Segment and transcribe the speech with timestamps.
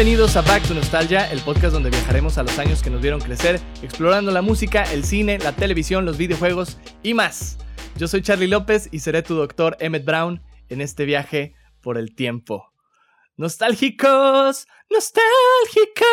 [0.00, 3.20] Bienvenidos a Back to Nostalgia, el podcast donde viajaremos a los años que nos vieron
[3.20, 7.58] crecer, explorando la música, el cine, la televisión, los videojuegos y más.
[7.98, 10.40] Yo soy Charlie López y seré tu doctor Emmett Brown
[10.70, 12.72] en este viaje por el tiempo.
[13.36, 16.06] Nostálgicos, nostálgicos.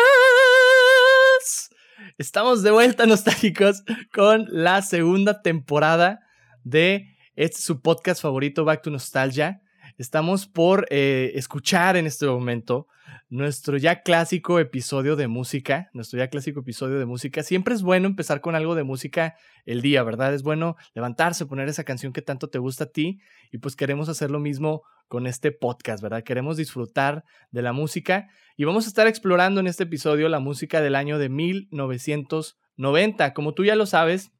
[2.18, 6.20] Estamos de vuelta nostálgicos con la segunda temporada
[6.62, 9.62] de este su podcast favorito, Back to Nostalgia.
[9.96, 12.86] Estamos por eh, escuchar en este momento
[13.30, 17.42] nuestro ya clásico episodio de música, nuestro ya clásico episodio de música.
[17.42, 20.32] Siempre es bueno empezar con algo de música el día, ¿verdad?
[20.32, 23.20] Es bueno levantarse, poner esa canción que tanto te gusta a ti
[23.52, 26.22] y pues queremos hacer lo mismo con este podcast, ¿verdad?
[26.22, 30.80] Queremos disfrutar de la música y vamos a estar explorando en este episodio la música
[30.80, 33.34] del año de 1990.
[33.34, 34.30] Como tú ya lo sabes,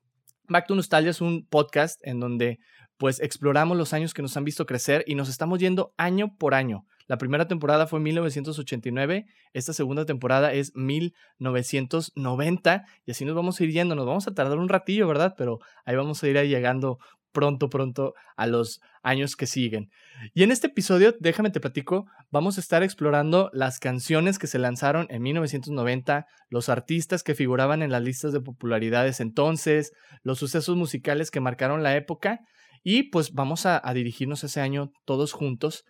[0.48, 2.58] Back to Nostalgia es un podcast en donde
[2.96, 6.54] pues exploramos los años que nos han visto crecer y nos estamos yendo año por
[6.54, 6.86] año.
[7.08, 13.58] La primera temporada fue en 1989, esta segunda temporada es 1990 y así nos vamos
[13.58, 15.34] a ir yendo, nos vamos a tardar un ratillo, ¿verdad?
[15.36, 16.98] Pero ahí vamos a ir llegando
[17.32, 19.90] pronto, pronto a los años que siguen.
[20.34, 24.58] Y en este episodio, déjame te platico, vamos a estar explorando las canciones que se
[24.58, 29.92] lanzaron en 1990, los artistas que figuraban en las listas de popularidades entonces,
[30.22, 32.40] los sucesos musicales que marcaron la época
[32.84, 35.86] y pues vamos a, a dirigirnos ese año todos juntos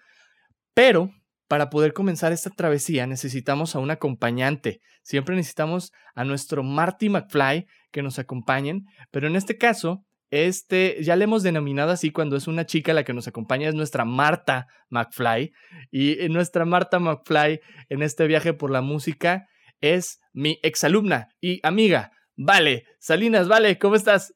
[0.79, 1.11] pero
[1.49, 4.81] para poder comenzar esta travesía necesitamos a un acompañante.
[5.03, 11.17] Siempre necesitamos a nuestro Marty McFly que nos acompañen, pero en este caso, este ya
[11.17, 14.69] le hemos denominado así cuando es una chica la que nos acompaña, es nuestra Marta
[14.89, 15.51] McFly.
[15.91, 19.49] Y eh, nuestra Marta McFly en este viaje por la música
[19.81, 22.13] es mi exalumna y amiga.
[22.37, 24.33] Vale, Salinas, vale, ¿cómo estás?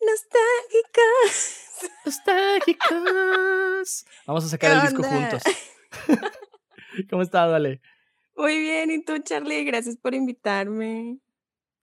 [0.00, 1.65] Nostálgicas.
[2.04, 4.04] Nostálgicas.
[4.26, 5.42] Vamos a sacar el disco juntos.
[7.10, 7.80] ¿Cómo estás, Vale?
[8.36, 9.64] Muy bien, ¿y tú, Charlie?
[9.64, 11.18] Gracias por invitarme.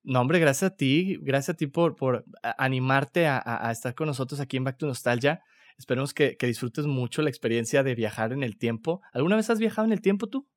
[0.03, 2.25] No, hombre, gracias a ti, gracias a ti por, por
[2.57, 5.41] animarte a, estar con nosotros aquí en Back to Nostalgia.
[5.77, 9.01] Esperemos que, que disfrutes mucho la experiencia de viajar en el tiempo.
[9.13, 10.47] ¿Alguna vez has viajado en el tiempo tú?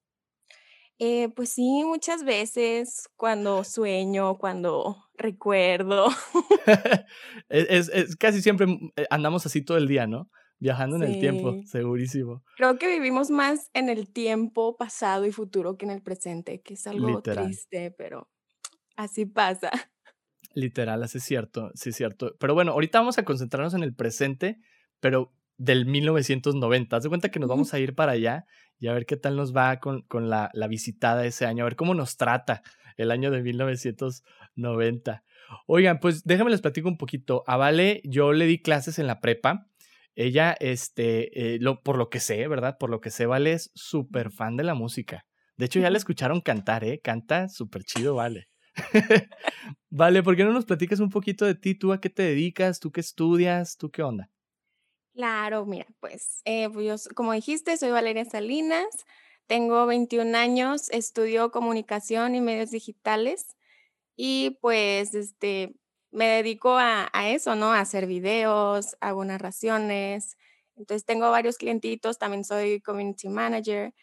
[0.99, 6.07] Eh, pues sí, muchas veces cuando sueño, cuando recuerdo.
[7.49, 10.31] es, es, casi siempre mm, eh, andamos así todo el día, ¿no?
[10.59, 12.43] Viajando en el tiempo, segurísimo.
[12.57, 16.75] Creo que vivimos más en el tiempo pasado y futuro que en el presente, que
[16.75, 18.31] es algo triste, pero
[18.97, 19.71] así pasa.
[20.55, 22.34] Literal, así es cierto, sí es cierto.
[22.41, 24.59] Pero bueno, ahorita vamos a concentrarnos en el presente,
[24.99, 26.97] pero del 1990.
[26.97, 28.47] Haz de cuenta que nos vamos a ir para allá
[28.78, 31.69] y a ver qué tal nos va con, con la, la, visitada ese año, a
[31.69, 32.62] ver cómo nos trata
[32.97, 35.25] el año de 1990.
[35.66, 37.44] Oigan, pues déjame les platico un poquito.
[37.47, 39.66] A Vale, yo le di clases en la prepa.
[40.15, 42.76] Ella, este, eh, lo, por lo que sé, ¿verdad?
[42.78, 45.26] Por lo que sé, Vale es súper fan de la música.
[45.56, 47.00] De hecho, ya la escucharon cantar, ¿eh?
[47.03, 48.48] Canta súper chido, Vale.
[49.91, 51.75] vale, ¿por qué no nos platicas un poquito de ti?
[51.75, 52.81] ¿Tú a qué te dedicas?
[52.81, 53.76] ¿Tú qué estudias?
[53.78, 54.31] ¿Tú qué onda?
[55.16, 58.84] Claro, mira, pues, eh, pues como dijiste, soy Valeria Salinas,
[59.47, 63.56] tengo 21 años, estudio comunicación y medios digitales
[64.16, 65.75] y pues este,
[66.12, 67.72] me dedico a, eso, ¿no?
[67.72, 70.37] A hacer videos, hago narraciones,
[70.77, 73.94] entonces tengo varios clientitos, también soy community manager,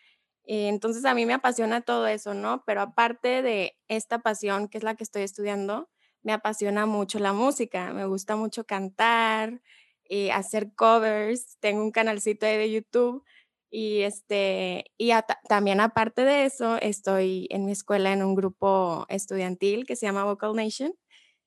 [0.46, 2.64] eh, entonces a mí me apasiona todo eso, ¿no?
[2.66, 5.90] Pero aparte de esta pasión, que es la que estoy estudiando,
[6.24, 9.62] me apasiona mucho la música, me gusta mucho cantar,
[10.08, 13.24] y hacer covers, tengo un canalcito de YouTube
[13.70, 15.12] y este y
[15.50, 20.26] también aparte de eso estoy en mi escuela en un grupo estudiantil que se llama
[20.26, 20.94] Vocal Nation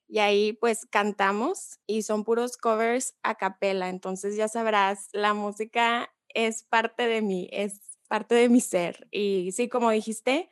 [0.09, 6.11] y ahí pues cantamos y son puros covers a capela, entonces ya sabrás, la música
[6.35, 10.49] es parte de mí, es parte de mi ser y sí, como dijiste,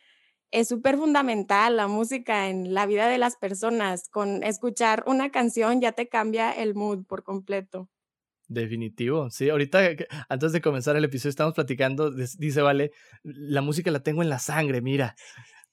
[0.50, 4.08] es súper fundamental la música en la vida de las personas.
[4.08, 7.88] Con escuchar una canción ya te cambia el mood por completo.
[8.48, 9.48] Definitivo, sí.
[9.48, 9.80] Ahorita,
[10.28, 12.92] antes de comenzar el episodio, estamos platicando, dice Vale,
[13.22, 15.16] la música la tengo en la sangre, mira.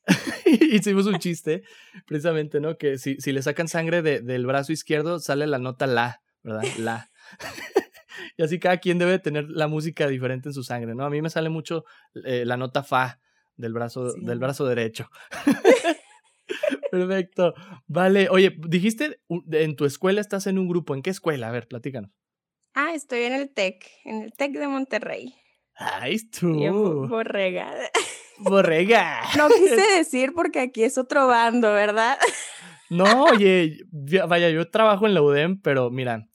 [0.46, 1.64] Hicimos un chiste,
[2.08, 2.78] precisamente, ¿no?
[2.78, 6.64] Que si, si le sacan sangre del brazo izquierdo, sale la nota la, ¿verdad?
[6.80, 7.12] La.
[8.38, 11.06] y así cada quien debe tener la música diferente en su sangre, ¿no?
[11.06, 11.84] A mí me sale mucho
[12.26, 13.20] eh, la nota fa
[13.58, 15.10] del brazo, del brazo derecho.
[16.92, 17.54] Perfecto.
[17.88, 20.96] Vale, oye, dijiste en tu escuela estás en un grupo.
[20.96, 21.48] ¿En qué escuela?
[21.48, 22.12] A ver, platícanos.
[22.74, 25.36] Ah, estoy en el TEC, en el TEC de Monterrey.
[25.76, 27.08] Ay, tú.
[27.08, 27.74] borrega.
[28.40, 29.22] Borrega.
[29.38, 32.18] No quise decir porque aquí es otro bando, ¿verdad?
[32.90, 33.78] No, oye,
[34.28, 36.28] vaya, yo trabajo en la UDEM, pero mira,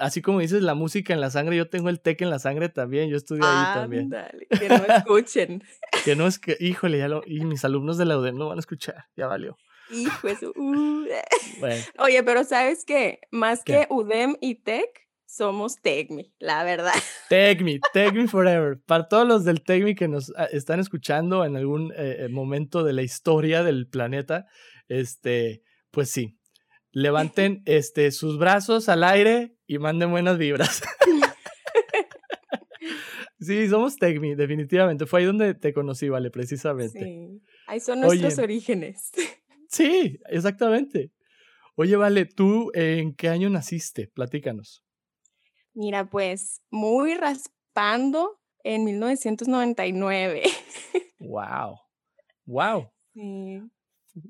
[0.00, 2.68] así como dices la música en la sangre, yo tengo el TEC en la sangre
[2.68, 4.08] también, yo estudio ahí también.
[4.08, 5.62] Dale, que no escuchen.
[6.04, 8.58] Que no es que, híjole, ya lo, y mis alumnos de la UDEM lo van
[8.58, 9.56] a escuchar, ya valió.
[9.92, 10.52] Hijo eso.
[10.56, 11.06] Uh.
[11.98, 13.20] Oye, pero ¿sabes qué?
[13.30, 14.88] Más que UDEM y Tech,
[15.30, 16.92] somos TechMe, la verdad.
[17.28, 18.80] TechMe, TechMe Forever.
[18.84, 22.82] Para todos los del TechMe que nos ah, están escuchando en algún eh, eh, momento
[22.82, 24.46] de la historia del planeta,
[24.88, 26.36] este, pues sí,
[26.92, 30.82] levanten este, sus brazos al aire y manden buenas vibras.
[33.40, 35.06] sí, somos TechMe, definitivamente.
[35.06, 36.98] Fue ahí donde te conocí, vale, precisamente.
[36.98, 39.12] Sí, ahí son nuestros orígenes.
[39.68, 41.12] Sí, exactamente.
[41.76, 44.08] Oye, vale, ¿tú en qué año naciste?
[44.08, 44.84] Platícanos.
[45.74, 50.42] Mira, pues muy raspando en 1999.
[51.20, 51.78] Wow.
[52.46, 52.90] Wow.
[53.14, 53.62] Sí.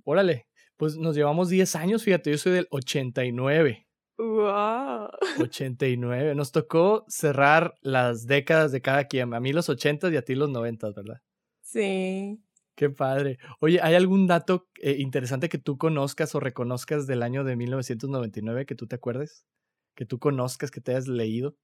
[0.04, 0.46] Órale,
[0.76, 3.86] pues nos llevamos 10 años, fíjate, yo soy del 89.
[4.18, 5.08] Wow.
[5.40, 6.34] 89.
[6.34, 9.32] Nos tocó cerrar las décadas de cada quien.
[9.32, 11.22] A mí los 80 y a ti los 90, ¿verdad?
[11.62, 12.38] Sí.
[12.74, 13.38] Qué padre.
[13.60, 18.66] Oye, ¿hay algún dato eh, interesante que tú conozcas o reconozcas del año de 1999
[18.66, 19.46] que tú te acuerdes?
[19.94, 21.56] Que tú conozcas, que te hayas leído.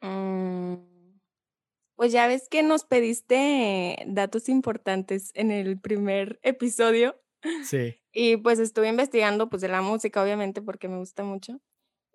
[0.00, 0.76] Mm,
[1.96, 7.20] pues ya ves que nos pediste datos importantes en el primer episodio.
[7.64, 7.98] Sí.
[8.14, 11.62] Y pues estuve investigando pues de la música, obviamente, porque me gusta mucho.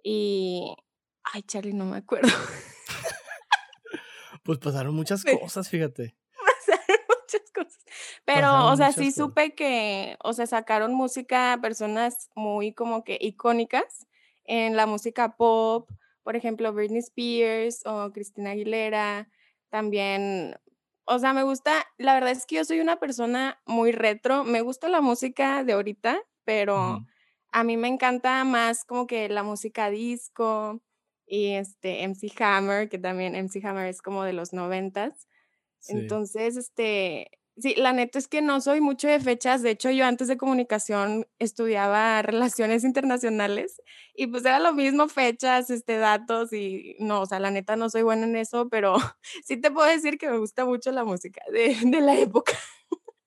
[0.03, 0.75] Y,
[1.23, 2.29] ay, Charlie, no me acuerdo.
[4.43, 6.15] pues pasaron muchas cosas, fíjate.
[6.37, 7.83] Pasaron muchas cosas.
[8.25, 14.06] Pero, o sea, sí supe que, o sea, sacaron música personas muy como que icónicas
[14.47, 15.89] en la música pop,
[16.23, 19.29] por ejemplo, Britney Spears o Christina Aguilera,
[19.69, 20.55] también
[21.09, 24.59] o sea, me gusta, la verdad es que yo soy una persona muy retro, me
[24.59, 27.05] gusta la música de ahorita, pero
[27.53, 30.81] a mí me encanta más como que la música disco
[31.25, 35.29] y este MC Hammer, que también MC Hammer es como de los noventas.
[35.87, 39.63] Entonces, este, Sí, la neta es que no soy mucho de fechas.
[39.63, 43.81] De hecho, yo antes de comunicación estudiaba relaciones internacionales
[44.15, 47.89] y pues era lo mismo fechas, este, datos y no, o sea, la neta no
[47.89, 48.95] soy buena en eso, pero
[49.43, 52.53] sí te puedo decir que me gusta mucho la música de, de la época.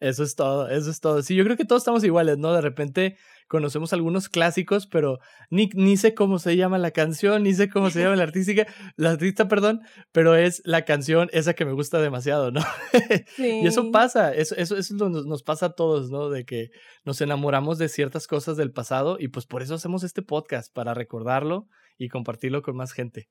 [0.00, 1.22] Eso es todo, eso es todo.
[1.22, 2.54] Sí, yo creo que todos estamos iguales, ¿no?
[2.54, 3.18] De repente
[3.50, 5.18] conocemos algunos clásicos, pero
[5.50, 8.64] ni, ni sé cómo se llama la canción, ni sé cómo se llama la artística,
[8.94, 9.80] la artista, perdón,
[10.12, 12.60] pero es la canción esa que me gusta demasiado, ¿no?
[13.38, 16.30] y eso pasa, eso, eso, eso nos, nos pasa a todos, ¿no?
[16.30, 16.68] De que
[17.04, 20.94] nos enamoramos de ciertas cosas del pasado y pues por eso hacemos este podcast, para
[20.94, 21.66] recordarlo
[21.98, 23.28] y compartirlo con más gente.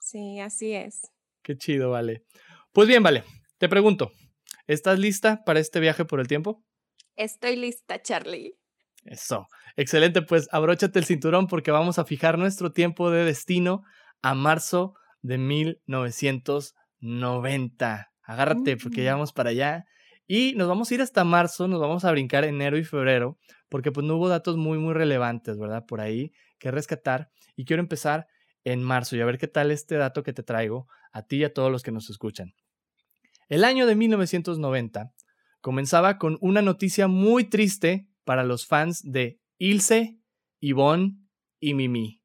[0.00, 1.12] Sí, así es.
[1.44, 2.24] Qué chido, vale.
[2.72, 3.22] Pues bien, vale,
[3.58, 4.10] te pregunto,
[4.66, 6.64] ¿estás lista para este viaje por el tiempo?
[7.14, 8.57] Estoy lista, Charlie.
[9.08, 9.48] Eso.
[9.76, 13.82] Excelente, pues abróchate el cinturón porque vamos a fijar nuestro tiempo de destino
[14.20, 18.12] a marzo de 1990.
[18.22, 19.14] Agárrate porque ya mm.
[19.14, 19.86] vamos para allá.
[20.26, 23.38] Y nos vamos a ir hasta marzo, nos vamos a brincar enero y febrero,
[23.70, 25.86] porque pues no hubo datos muy, muy relevantes, ¿verdad?
[25.86, 27.30] Por ahí que rescatar.
[27.56, 28.26] Y quiero empezar
[28.64, 31.44] en marzo y a ver qué tal este dato que te traigo a ti y
[31.44, 32.52] a todos los que nos escuchan.
[33.48, 35.14] El año de 1990
[35.62, 40.20] comenzaba con una noticia muy triste para los fans de Ilse,
[40.60, 41.16] Yvonne
[41.60, 42.20] y Mimi,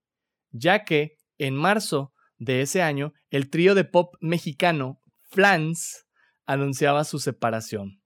[0.51, 4.99] ya que en marzo de ese año el trío de pop mexicano
[5.31, 6.05] Flans
[6.45, 8.01] anunciaba su separación.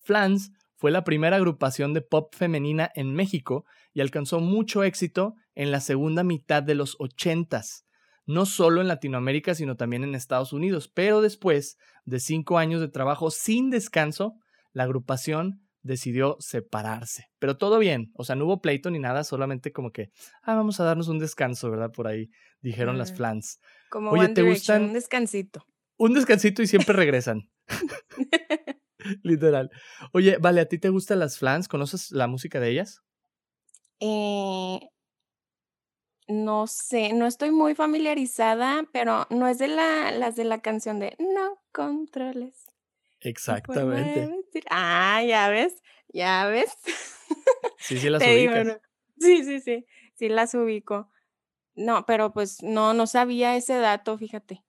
[0.00, 3.64] Flans fue la primera agrupación de pop femenina en México
[3.94, 7.86] y alcanzó mucho éxito en la segunda mitad de los ochentas,
[8.26, 10.88] no solo en Latinoamérica, sino también en Estados Unidos.
[10.92, 14.34] Pero después de cinco años de trabajo sin descanso,
[14.74, 17.26] la agrupación decidió separarse.
[17.38, 20.10] Pero todo bien, o sea, no hubo pleito ni nada, solamente como que,
[20.42, 21.92] ah, vamos a darnos un descanso, ¿verdad?
[21.92, 23.60] Por ahí dijeron las flans.
[23.90, 24.84] Como Oye, ¿te gustan?
[24.84, 25.64] Un descansito.
[25.96, 27.48] Un descansito y siempre regresan.
[29.22, 29.70] Literal.
[30.12, 31.68] Oye, vale, ¿a ti te gustan las flans?
[31.68, 33.02] ¿Conoces la música de ellas?
[34.00, 34.80] Eh,
[36.26, 40.98] no sé, no estoy muy familiarizada, pero no es de la, las de la canción
[40.98, 42.64] de No controles.
[43.24, 44.30] Exactamente.
[44.70, 45.74] Ah, ya ves,
[46.12, 46.70] ya ves.
[47.78, 48.80] Sí, sí las ubicas.
[49.18, 51.10] Sí, sí, sí, sí las ubico.
[51.74, 54.62] No, pero pues no, no sabía ese dato, fíjate.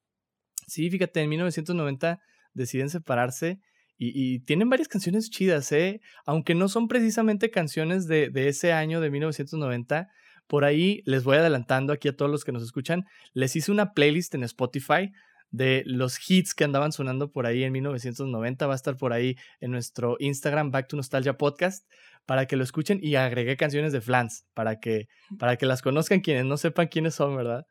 [0.67, 2.19] Sí, fíjate, en 1990
[2.53, 3.61] deciden separarse
[3.97, 6.01] y, y, tienen varias canciones chidas, ¿eh?
[6.25, 10.09] Aunque no son precisamente canciones de, de, ese año de 1990,
[10.47, 13.93] por ahí les voy adelantando aquí a todos los que nos escuchan, les hice una
[13.93, 15.13] playlist en Spotify
[15.51, 18.67] de los hits que andaban sonando por ahí en 1990.
[18.67, 21.89] Va a estar por ahí en nuestro Instagram, Back to Nostalgia Podcast,
[22.25, 26.21] para que lo escuchen y agregué canciones de Flans, para que, para que las conozcan
[26.21, 27.65] quienes no sepan quiénes son, ¿verdad?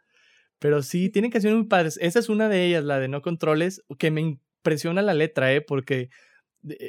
[0.59, 1.99] Pero sí, tienen canciones muy padres.
[2.01, 5.61] Esa es una de ellas, la de No Controles, que me impresiona la letra, ¿eh?
[5.61, 6.09] Porque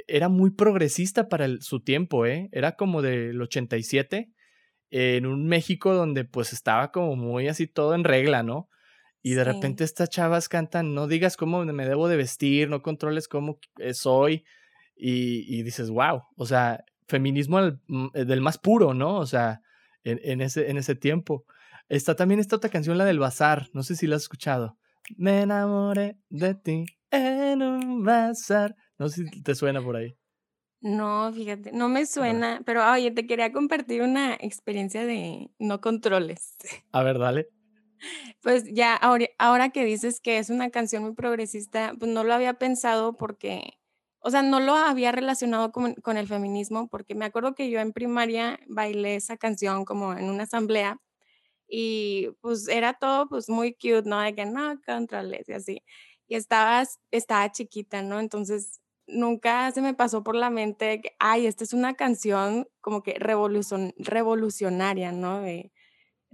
[0.08, 2.50] era muy progresista para su tiempo, ¿eh?
[2.52, 4.32] Era como del 87,
[4.92, 8.70] en un México donde pues estaba como muy así todo en regla, ¿no?
[9.26, 13.28] Y de repente estas chavas cantan, no digas cómo me debo de vestir, no controles
[13.28, 13.58] cómo
[13.94, 14.46] soy.
[14.96, 19.18] Y, dices, wow, o sea, feminismo mm, del más puro, ¿no?
[19.18, 19.62] O sea,
[20.04, 21.44] en, ese, en ese tiempo.
[21.90, 24.78] Está también esta otra canción, la del bazar, no sé si la has escuchado.
[25.18, 28.76] Me enamoré de ti en un bazar.
[29.00, 30.16] No sé si te suena por ahí.
[30.82, 36.58] No, fíjate, no me suena, pero oye, te quería compartir una experiencia de no controles.
[36.92, 37.50] A ver, dale.
[38.42, 42.34] Pues ya ahora, ahora que dices que es una canción muy progresista, pues no lo
[42.34, 43.74] había pensado porque,
[44.20, 47.80] o sea, no lo había relacionado con, con el feminismo, porque me acuerdo que yo
[47.80, 51.00] en primaria bailé esa canción como en una asamblea
[51.68, 54.20] y pues era todo pues muy cute, ¿no?
[54.22, 55.84] De que no, controles y así.
[56.28, 58.20] Y estabas, estaba chiquita, ¿no?
[58.20, 63.04] Entonces nunca se me pasó por la mente que, ay, esta es una canción como
[63.04, 65.42] que revolucion, revolucionaria, ¿no?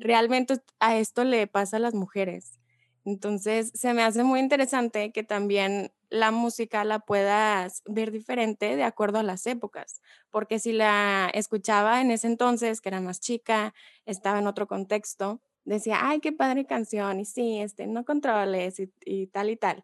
[0.01, 2.59] Realmente a esto le pasa a las mujeres.
[3.05, 8.83] Entonces, se me hace muy interesante que también la música la puedas ver diferente de
[8.83, 13.73] acuerdo a las épocas, porque si la escuchaba en ese entonces, que era más chica,
[14.05, 18.93] estaba en otro contexto, decía, ay, qué padre canción, y sí, este, no controles y,
[19.05, 19.83] y tal y tal.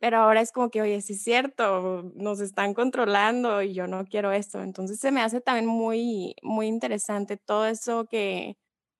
[0.00, 4.04] Pero ahora es como que, oye, sí es cierto, nos están controlando y yo no
[4.06, 4.62] quiero esto.
[4.62, 8.56] Entonces se me hace también muy, muy interesante todo eso que,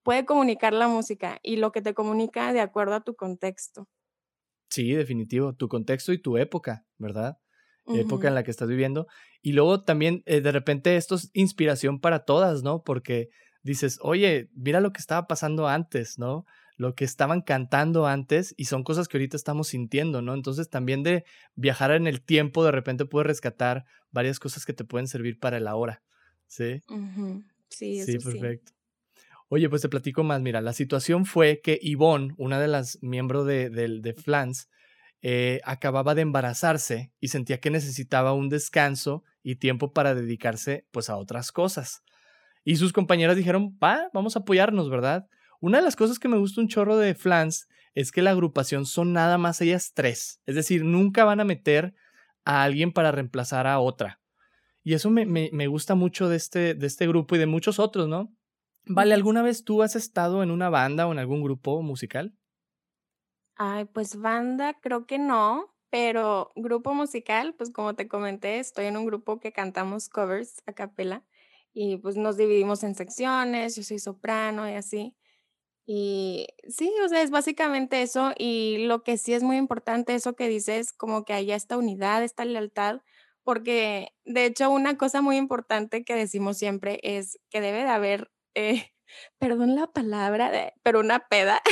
[0.08, 3.90] puede comunicar la música y lo que te comunica de acuerdo a tu contexto.
[4.70, 7.36] Sí, definitivo, tu contexto y tu época, ¿verdad?
[7.84, 9.06] Época en la que estás viviendo.
[9.42, 12.82] Y luego también eh, de repente esto es inspiración para todas, ¿no?
[12.84, 13.28] Porque
[13.62, 16.46] dices, oye, mira lo que estaba pasando antes, ¿no?
[16.78, 20.32] Lo que estaban cantando antes y son cosas que ahorita estamos sintiendo, ¿no?
[20.32, 21.24] Entonces también de
[21.54, 25.58] viajar en el tiempo, de repente puedes rescatar varias cosas que te pueden servir para
[25.58, 26.02] el ahora,
[26.46, 26.80] ¿sí?
[27.68, 28.77] Sí, eso sí, perfecto.
[29.50, 30.40] Oye, pues te platico más.
[30.42, 34.68] Mira, la situación fue que Yvonne, una de las miembros de, de, Flans,
[35.22, 41.08] eh, acababa de embarazarse y sentía que necesitaba un descanso y tiempo para dedicarse pues
[41.08, 42.02] a otras cosas.
[42.62, 45.26] Y sus compañeras dijeron, va, vamos a apoyarnos, ¿verdad?
[45.60, 48.84] Una de las cosas que me gusta un chorro de Flans es que la agrupación
[48.84, 50.42] son nada más ellas tres.
[50.44, 51.94] Es decir, nunca van a meter
[52.44, 54.20] a alguien para reemplazar a otra.
[54.84, 57.78] Y eso me, me, me gusta mucho de este, de este grupo y de muchos
[57.78, 58.32] otros, ¿no?
[58.88, 62.34] Vale, ¿alguna vez tú has estado en una banda o en algún grupo musical?
[63.56, 68.96] Ay, pues banda creo que no, pero grupo musical, pues como te comenté, estoy en
[68.96, 71.24] un grupo que cantamos covers a capela
[71.72, 75.16] y pues nos dividimos en secciones, yo soy soprano y así.
[75.86, 80.36] Y sí, o sea, es básicamente eso y lo que sí es muy importante, eso
[80.36, 83.02] que dices, como que haya esta unidad, esta lealtad,
[83.44, 88.30] porque de hecho una cosa muy importante que decimos siempre es que debe de haber
[88.54, 88.90] eh,
[89.38, 91.62] perdón la palabra, pero una peda,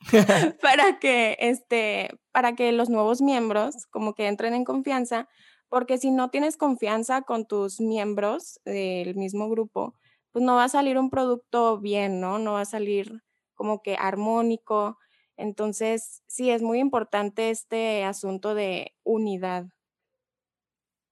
[0.62, 5.28] para que, este, para que los nuevos miembros como que entren en confianza,
[5.68, 9.94] porque si no tienes confianza con tus miembros del mismo grupo,
[10.30, 12.38] pues no va a salir un producto bien, ¿no?
[12.38, 13.22] No va a salir
[13.54, 14.98] como que armónico.
[15.36, 19.66] Entonces, sí, es muy importante este asunto de unidad.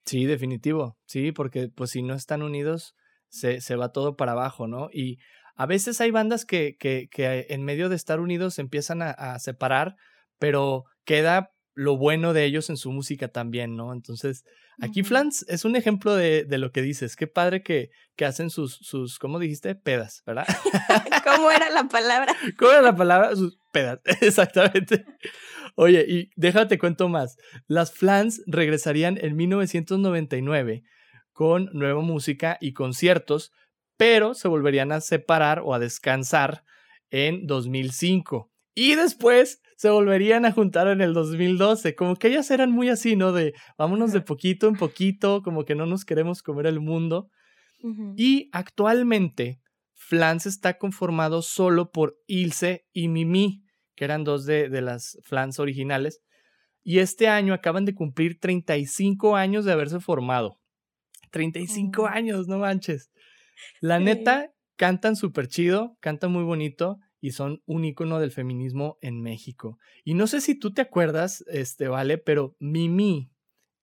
[0.04, 2.96] Sí, definitivo, sí, porque pues si no están unidos,
[3.32, 4.90] se, se va todo para abajo, ¿no?
[4.92, 5.18] Y
[5.56, 9.10] a veces hay bandas que, que, que en medio de estar unidos se empiezan a,
[9.10, 9.96] a, separar,
[10.38, 13.92] pero queda lo bueno de ellos en su música también, ¿no?
[13.92, 14.44] Entonces,
[14.80, 17.16] aquí Flans es un ejemplo de, de, lo que dices.
[17.16, 19.74] Qué padre que, que hacen sus, sus, ¿cómo dijiste?
[19.74, 20.46] Pedas, ¿verdad?
[21.24, 22.34] ¿Cómo era la palabra?
[22.58, 23.34] ¿Cómo era la palabra?
[23.34, 25.06] Sus pedas, exactamente.
[25.74, 27.36] Oye, y déjate cuento más.
[27.66, 30.82] Las Flans regresarían en 1999
[31.32, 33.52] con nueva música y conciertos,
[33.96, 36.64] pero se volverían a separar o a descansar
[37.10, 38.50] en 2005.
[38.74, 41.94] Y después se volverían a juntar en el 2012.
[41.94, 43.32] Como que ellas eran muy así, ¿no?
[43.32, 47.28] De vámonos de poquito en poquito, como que no nos queremos comer el mundo.
[48.16, 49.60] Y actualmente,
[49.94, 53.64] Flans está conformado solo por Ilse y Mimi,
[53.96, 56.22] que eran dos de, de las Flans originales.
[56.84, 60.61] Y este año acaban de cumplir 35 años de haberse formado.
[61.32, 63.10] 35 años, no manches.
[63.80, 69.20] La neta, cantan súper chido, cantan muy bonito y son un icono del feminismo en
[69.22, 69.78] México.
[70.04, 73.30] Y no sé si tú te acuerdas, este, vale, pero Mimi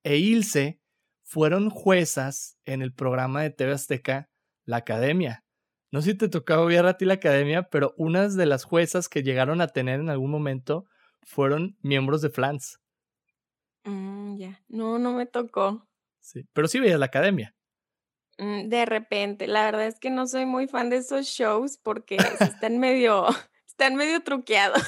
[0.03, 0.79] e Ilse
[1.23, 4.29] fueron juezas en el programa de TV Azteca,
[4.65, 5.43] La Academia.
[5.91, 9.09] No sé si te tocaba ver a ti la Academia, pero unas de las juezas
[9.09, 10.85] que llegaron a tener en algún momento
[11.23, 12.79] fueron miembros de Flans.
[13.85, 15.88] Mm, vaya, no, no me tocó.
[16.29, 17.55] Sí, pero sí veías la academia.
[18.37, 22.17] Mm, de repente, la verdad es que no soy muy fan de esos shows porque
[22.39, 23.25] están medio,
[23.67, 24.83] están medio truqueados.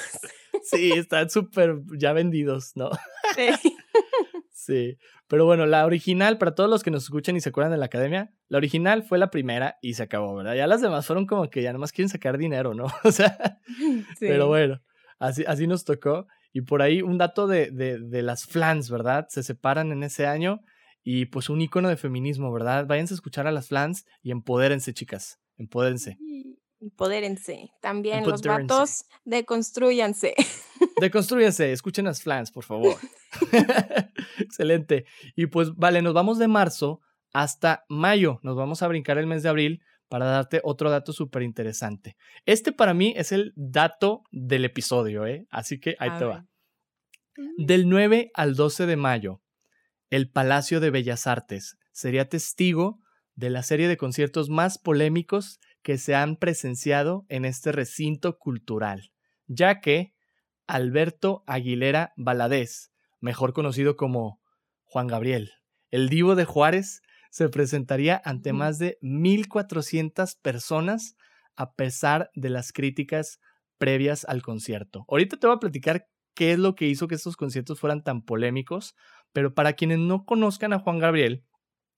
[0.62, 2.90] Sí, están súper ya vendidos, ¿no?
[3.34, 3.48] Sí.
[4.54, 4.96] Sí,
[5.26, 7.86] pero bueno, la original, para todos los que nos escuchan y se acuerdan de la
[7.86, 10.54] academia, la original fue la primera y se acabó, ¿verdad?
[10.54, 12.86] Ya las demás fueron como que ya nomás quieren sacar dinero, ¿no?
[13.02, 13.58] O sea,
[14.20, 14.80] pero bueno,
[15.18, 16.28] así, así nos tocó.
[16.52, 19.26] Y por ahí un dato de, de, de las flans, ¿verdad?
[19.30, 20.60] Se separan en ese año
[21.04, 22.86] y pues un icono de feminismo, ¿verdad?
[22.86, 26.18] Váyanse a escuchar a las flans y empodérense, chicas, empodérense.
[26.80, 27.70] Empodérense.
[27.80, 30.34] También los vatos, deconstruyanse.
[31.00, 32.96] Deconstruyanse, escuchen las flans, por favor.
[34.38, 35.04] Excelente.
[35.36, 37.00] Y pues vale, nos vamos de marzo
[37.32, 38.40] hasta mayo.
[38.42, 42.16] Nos vamos a brincar el mes de abril para darte otro dato súper interesante.
[42.46, 45.46] Este para mí es el dato del episodio, ¿eh?
[45.50, 46.46] Así que ahí te va.
[47.36, 47.64] Mm.
[47.64, 49.41] Del 9 al 12 de mayo,
[50.12, 53.00] el Palacio de Bellas Artes sería testigo
[53.34, 59.10] de la serie de conciertos más polémicos que se han presenciado en este recinto cultural,
[59.46, 60.12] ya que
[60.66, 64.38] Alberto Aguilera Valadez, mejor conocido como
[64.84, 65.50] Juan Gabriel,
[65.90, 67.00] el divo de Juárez,
[67.30, 71.16] se presentaría ante más de 1.400 personas
[71.56, 73.40] a pesar de las críticas
[73.78, 75.06] previas al concierto.
[75.08, 78.22] Ahorita te voy a platicar qué es lo que hizo que estos conciertos fueran tan
[78.22, 78.94] polémicos,
[79.32, 81.44] pero para quienes no conozcan a Juan Gabriel,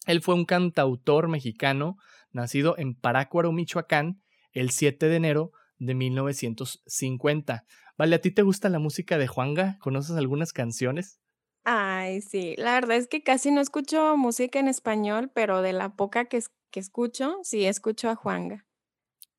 [0.07, 1.97] él fue un cantautor mexicano
[2.31, 4.23] nacido en Parácuaro, Michoacán,
[4.53, 7.65] el 7 de enero de 1950.
[7.97, 9.79] Vale, ¿a ti te gusta la música de Juanga?
[9.81, 11.21] ¿Conoces algunas canciones?
[11.65, 15.97] Ay, sí, la verdad es que casi no escucho música en español, pero de la
[15.97, 18.67] poca que, que escucho, sí escucho a Juanga.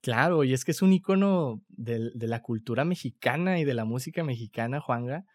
[0.02, 3.86] Claro, y es que es un icono de, de, la cultura mexicana y de la
[3.86, 5.26] música mexicana, Juanga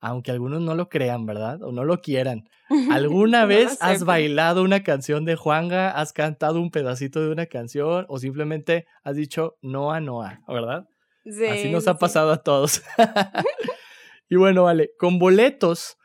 [0.00, 1.62] aunque algunos no lo crean, ¿verdad?
[1.62, 2.48] O no lo quieran.
[2.90, 8.06] ¿Alguna vez has bailado una canción de Juanga, has cantado un pedacito de una canción
[8.08, 10.88] o simplemente has dicho Noa Noa, ¿verdad?
[11.24, 12.82] Sí, Así nos ha pasado a todos.
[14.28, 15.96] y bueno, vale, con boletos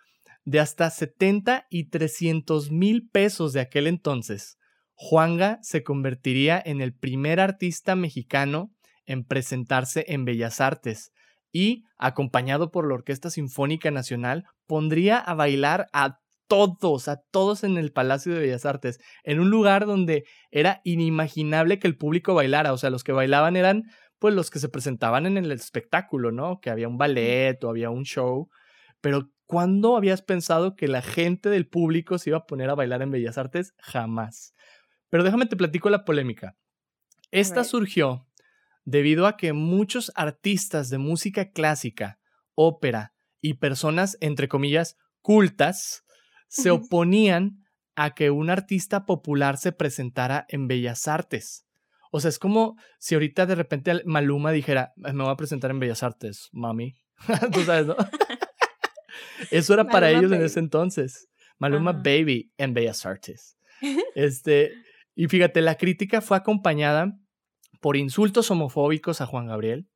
[0.43, 4.57] de hasta 70 y 300 mil pesos de aquel entonces,
[4.93, 8.71] Juanga se convertiría en el primer artista mexicano
[9.05, 11.11] en presentarse en Bellas Artes
[11.55, 17.77] y, acompañado por la Orquesta Sinfónica Nacional, pondría a bailar a todos, a todos en
[17.77, 22.73] el Palacio de Bellas Artes, en un lugar donde era inimaginable que el público bailara,
[22.73, 23.83] o sea, los que bailaban eran
[24.19, 26.59] pues los que se presentaban en el espectáculo, ¿no?
[26.59, 28.49] Que había un ballet o había un show,
[28.99, 33.01] pero ¿cuándo habías pensado que la gente del público se iba a poner a bailar
[33.01, 33.73] en Bellas Artes?
[33.77, 34.53] Jamás.
[35.09, 36.57] Pero déjame te platico la polémica.
[37.31, 38.27] Esta surgió
[38.85, 42.19] debido a que muchos artistas de música clásica,
[42.53, 46.03] ópera y personas, entre comillas, cultas,
[46.47, 51.65] se oponían a que un artista popular se presentara en Bellas Artes.
[52.11, 55.79] O sea, es como si ahorita de repente Maluma dijera, me voy a presentar en
[55.79, 56.95] Bellas Artes, mami.
[57.53, 57.95] Tú sabes, ¿no?
[59.51, 61.27] Eso era para ellos en ese entonces.
[61.57, 63.57] Maluma Baby en Bellas Artes.
[64.15, 64.71] Este,
[65.15, 67.13] y fíjate, la crítica fue acompañada
[67.85, 69.87] por insultos homofóbicos a Juan Gabriel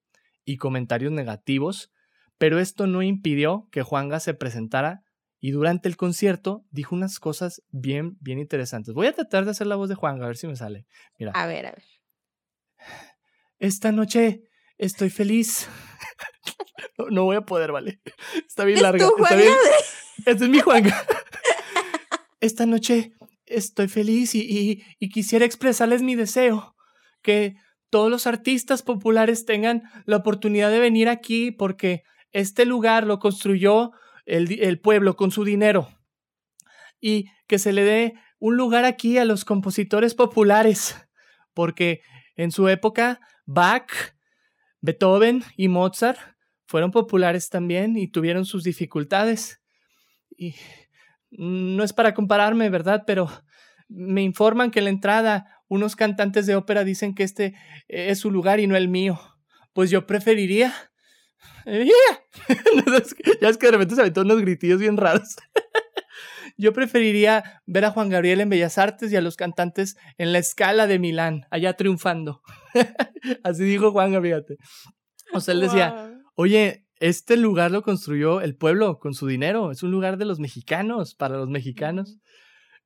[0.45, 1.91] y comentarios negativos,
[2.38, 5.02] pero esto no impidió que Juanga se presentara
[5.39, 8.93] y durante el concierto dijo unas cosas bien, bien interesantes.
[8.93, 10.86] Voy a tratar de hacer la voz de Juanga, a ver si me sale.
[11.17, 11.32] Mira.
[11.32, 11.84] A ver, a ver.
[13.58, 14.43] Esta noche
[14.78, 15.67] estoy feliz.
[17.10, 18.02] no, voy a poder, vale.
[18.47, 19.04] Está bien larga.
[19.04, 19.56] está bien.
[20.28, 20.95] Este es mi Juanga.
[22.39, 23.13] Esta noche
[23.47, 26.75] estoy feliz y, y quisiera expresarles mi deseo
[27.23, 27.56] que
[27.89, 33.91] todos los artistas populares tengan la oportunidad de venir aquí porque este lugar lo construyó
[34.25, 35.89] el, pueblo con su dinero
[37.02, 40.95] y que se le dé un lugar aquí a los compositores populares
[41.54, 42.02] porque
[42.36, 43.91] en su época Bach,
[44.82, 46.19] Beethoven y Mozart
[46.65, 49.60] fueron populares también y tuvieron sus dificultades.
[50.38, 50.54] Y
[51.32, 53.04] no es para compararme, ¿verdad?
[53.08, 53.30] Pero
[53.88, 57.55] me informan que la entrada unos cantantes de ópera dicen que este
[57.88, 59.19] es su lugar y no el mío.
[59.73, 60.73] Pues yo preferiría.
[61.65, 65.36] ya es que de repente se aventó unos gritillos bien raros.
[66.58, 70.39] yo preferiría ver a Juan Gabriel en Bellas Artes y a los cantantes en la
[70.39, 72.41] escala de Milán, allá triunfando.
[73.43, 74.45] Así dijo Juan Gabriel.
[75.32, 79.84] O sea, él decía, oye, este lugar lo construyó el pueblo con su dinero, es
[79.84, 82.19] un lugar de los mexicanos, para los mexicanos.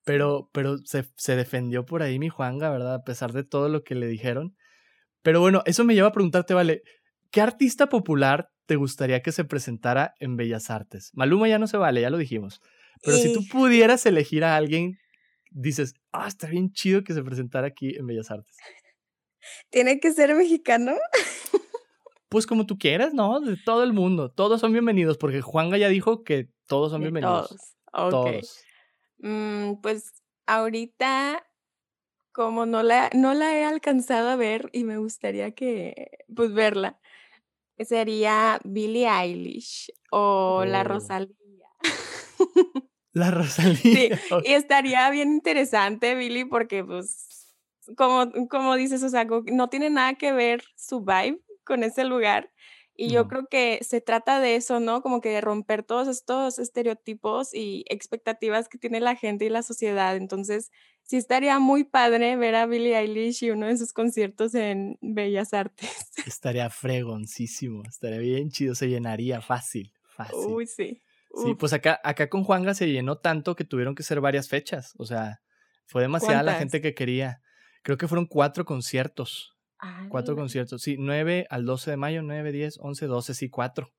[0.06, 2.96] Pero, pero se, se defendió por ahí mi Juanga, ¿verdad?
[2.96, 4.56] A pesar de todo lo que le dijeron.
[5.22, 6.84] Pero bueno, eso me lleva a preguntarte, vale,
[7.32, 11.12] ¿qué artista popular te gustaría que se presentara en Bellas Artes?
[11.13, 12.60] Maluma ya no se vale, ya lo dijimos.
[13.02, 14.98] Pero si tú pudieras elegir a alguien,
[15.52, 18.56] dices, ah, está bien chido que se presentara aquí en Bellas Artes.
[19.70, 20.94] ¿Tiene que ser mexicano?
[22.30, 23.39] Pues como tú quieras, ¿no?
[23.42, 24.32] De todo el mundo.
[24.32, 27.50] Todos son bienvenidos, porque Juanga ya dijo que todos son bienvenidos.
[27.92, 28.10] Todos.
[28.10, 28.63] Todos.
[29.24, 30.12] Mm, pues
[30.46, 31.48] ahorita,
[32.34, 37.00] como no la, no la he alcanzado a ver y me gustaría que, pues verla,
[37.80, 40.84] sería Billie Eilish o La oh.
[40.84, 41.36] Rosalía.
[43.14, 43.80] La Rosalía.
[43.84, 44.10] Sí,
[44.44, 47.56] y estaría bien interesante, Billie, porque pues,
[47.96, 52.52] como, como dices, o sea, no tiene nada que ver su vibe con ese lugar.
[52.96, 55.02] Y yo creo que se trata de eso, ¿no?
[55.02, 59.64] Como que de romper todos estos estereotipos y expectativas que tiene la gente y la
[59.64, 60.16] sociedad.
[60.16, 60.70] Entonces,
[61.04, 65.54] sí estaría muy padre ver a Billie Eilish y uno de sus conciertos en Bellas
[65.54, 65.90] Artes.
[66.28, 70.54] Estaría fregoncísimo, estaría bien chido, se llenaría fácil, fácil.
[70.54, 71.02] Uy, sí.
[71.36, 74.94] Sí, pues acá, acá con Juanga se llenó tanto que tuvieron que ser varias fechas.
[74.98, 75.42] O sea,
[75.88, 77.42] fue demasiada la gente que quería.
[77.82, 79.53] Creo que fueron cuatro conciertos.
[80.10, 83.89] Cuatro conciertos, sí, 9 al 12 de mayo, 9, 10, 11, 12, sí, cuatro.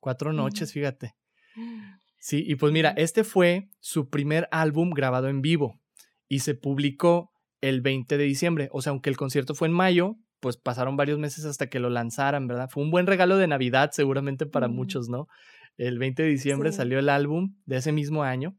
[0.00, 1.14] Cuatro noches, fíjate.
[2.26, 5.78] Sí, y pues mira, este fue su primer álbum grabado en vivo
[6.26, 7.30] y se publicó
[7.60, 8.70] el 20 de diciembre.
[8.72, 11.90] O sea, aunque el concierto fue en mayo, pues pasaron varios meses hasta que lo
[11.90, 12.70] lanzaran, ¿verdad?
[12.70, 15.26] Fue un buen regalo de Navidad seguramente para muchos, ¿no?
[15.76, 18.56] El 20 de diciembre salió el álbum de ese mismo año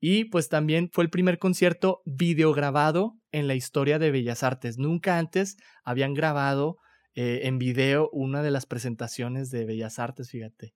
[0.00, 4.78] y pues también fue el primer concierto videograbado en la historia de Bellas Artes.
[4.78, 6.76] Nunca antes habían grabado
[7.14, 10.74] eh, en video una de las presentaciones de Bellas Artes, fíjate.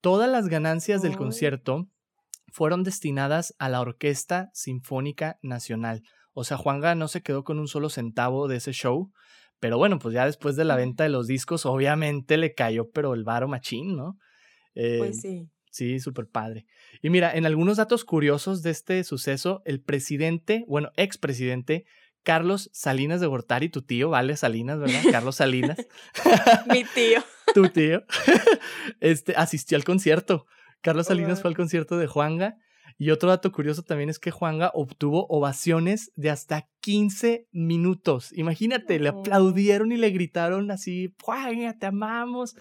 [0.00, 1.88] Todas las ganancias del concierto
[2.52, 6.02] fueron destinadas a la Orquesta Sinfónica Nacional.
[6.32, 9.10] O sea, Juanga no se quedó con un solo centavo de ese show,
[9.58, 13.12] pero bueno, pues ya después de la venta de los discos, obviamente le cayó, pero
[13.14, 14.16] el varo machín, ¿no?
[14.74, 15.50] pues eh, sí.
[15.70, 16.66] Sí, súper padre.
[17.02, 21.84] Y mira, en algunos datos curiosos de este suceso, el presidente, bueno, expresidente
[22.22, 25.02] Carlos Salinas de Gortari, tu tío, vale, Salinas, ¿verdad?
[25.10, 25.78] Carlos Salinas.
[26.70, 27.22] Mi tío.
[27.54, 28.02] tu tío.
[29.00, 30.46] Este, asistió al concierto.
[30.80, 32.56] Carlos Salinas fue al concierto de Juanga.
[32.98, 38.32] Y otro dato curioso también es que Juanga obtuvo ovaciones de hasta 15 minutos.
[38.36, 42.56] Imagínate, le aplaudieron y le gritaron así, Juanga, te amamos.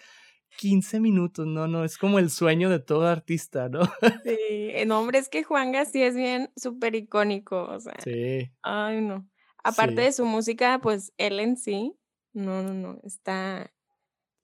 [0.58, 3.82] 15 minutos, no, no, es como el sueño de todo artista, ¿no?
[4.26, 4.38] Sí,
[4.74, 7.96] en hombre, es que Juanga sí es bien súper icónico, o sea.
[8.04, 8.52] Sí.
[8.64, 9.30] Ay, no.
[9.64, 11.98] Aparte de su música, pues él en sí,
[12.34, 13.72] no, no, no, está,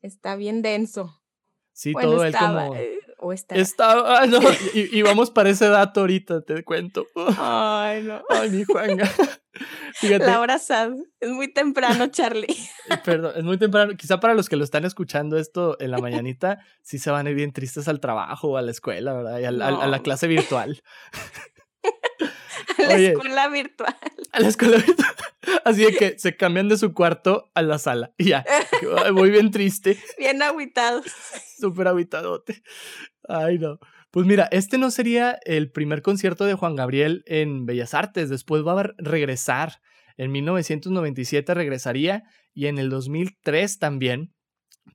[0.02, 1.22] está bien denso.
[1.74, 2.74] Sí, todo él como...
[3.24, 3.56] O está.
[3.56, 4.40] Estaba, ah, no,
[4.74, 7.08] y, y, vamos para ese dato ahorita, te cuento.
[7.38, 8.22] Ay, no.
[8.30, 9.10] Ay, mi Juanga.
[9.96, 10.26] Fíjate.
[10.26, 10.92] La hora sad.
[11.20, 12.56] Es muy temprano, Charlie.
[13.06, 13.94] Perdón, es muy temprano.
[13.96, 17.30] Quizá para los que lo están escuchando esto en la mañanita, sí se van a
[17.30, 19.40] ir bien tristes al trabajo o a la escuela, ¿verdad?
[19.40, 20.82] Y a, la clase virtual.
[22.78, 23.96] a la escuela virtual.
[24.32, 25.16] A la escuela virtual.
[25.66, 28.14] Así de que se cambian de su cuarto a la sala.
[28.18, 28.46] Y ya.
[29.14, 29.98] Muy bien triste.
[30.18, 31.06] Bien aguitados.
[31.60, 32.64] Súper aguitadote.
[33.28, 33.80] Ay, no.
[34.12, 38.30] Pues mira, este no sería el primer concierto de Juan Gabriel en Bellas Artes.
[38.30, 39.82] Después va a regresar.
[40.18, 44.34] En 1997 regresaría y en el 2003 también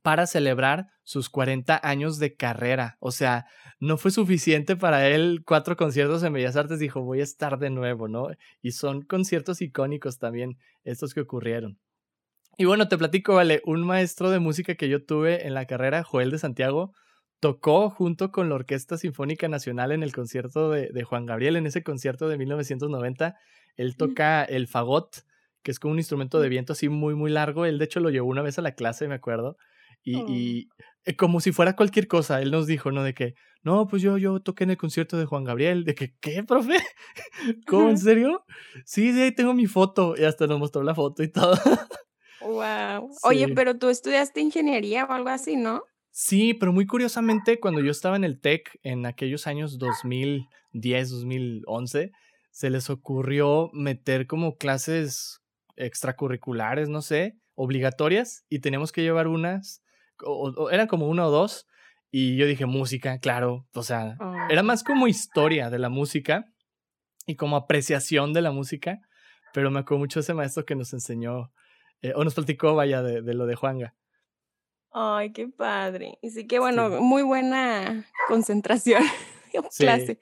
[0.03, 2.97] para celebrar sus 40 años de carrera.
[3.01, 3.47] O sea,
[3.81, 6.79] no fue suficiente para él cuatro conciertos en Bellas Artes.
[6.79, 8.29] Dijo, voy a estar de nuevo, ¿no?
[8.61, 11.79] Y son conciertos icónicos también estos que ocurrieron.
[12.57, 16.03] Y bueno, te platico, vale, un maestro de música que yo tuve en la carrera,
[16.03, 16.93] Joel de Santiago,
[17.39, 21.85] tocó junto con la Orquesta Sinfónica Nacional en el concierto de, Juan Gabriel, en ese
[21.85, 23.37] concierto de 1990.
[23.77, 25.25] Él toca el fagot,
[25.63, 27.65] que es como un instrumento de viento así muy, muy largo.
[27.65, 29.57] Él de hecho lo llevó una vez a la clase, me acuerdo.
[30.03, 30.85] Y, oh.
[31.05, 33.03] eh, como si fuera cualquier cosa, él nos dijo, ¿no?
[33.03, 35.85] De que, no, pues yo, yo toqué en el concierto de Juan Gabriel.
[35.85, 36.79] De que, ¿qué, profe?
[37.67, 38.45] ¿Cómo, en serio?
[38.85, 40.15] Sí, sí, ahí tengo mi foto.
[40.17, 41.57] Y hasta nos mostró la foto y todo.
[42.41, 43.11] Wow.
[43.23, 45.83] Oye, pero tú estudiaste ingeniería o algo así, ¿no?
[46.11, 52.11] Sí, pero muy curiosamente, cuando yo estaba en el TEC en aquellos años 2010, 2011,
[52.51, 55.41] se les ocurrió meter como clases
[55.77, 59.81] extracurriculares, no sé, obligatorias, y teníamos que llevar unas,
[60.25, 61.67] o, eran como una o dos,
[62.11, 64.17] y yo dije música, claro, o sea,
[64.49, 66.47] era más como historia de la música
[67.27, 69.01] y como apreciación de la música,
[69.53, 71.53] pero me acuerdo mucho ese maestro que nos enseñó,
[72.01, 73.95] eh, o nos platicó, vaya, de, de lo de Juanga.
[74.93, 76.19] Ay, qué padre.
[76.23, 79.03] Y sí que bueno, muy buena concentración
[79.53, 80.19] en clase.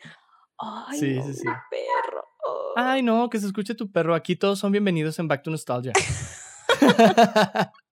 [0.59, 1.49] Ay, sí, sí, sí.
[1.71, 2.25] perro.
[2.77, 4.15] Ay, no, que se escuche tu perro.
[4.15, 5.93] Aquí todos son bienvenidos en Back to Nostalgia.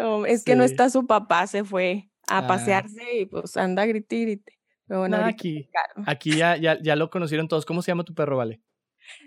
[0.00, 2.46] no, es que no está su papá, se fue a ah.
[2.46, 4.42] pasearse y pues anda a gritir.
[4.86, 5.68] Pero bueno, aquí,
[6.06, 7.64] aquí ya, ya, ya lo conocieron todos.
[7.64, 8.60] ¿Cómo se llama tu perro, Vale?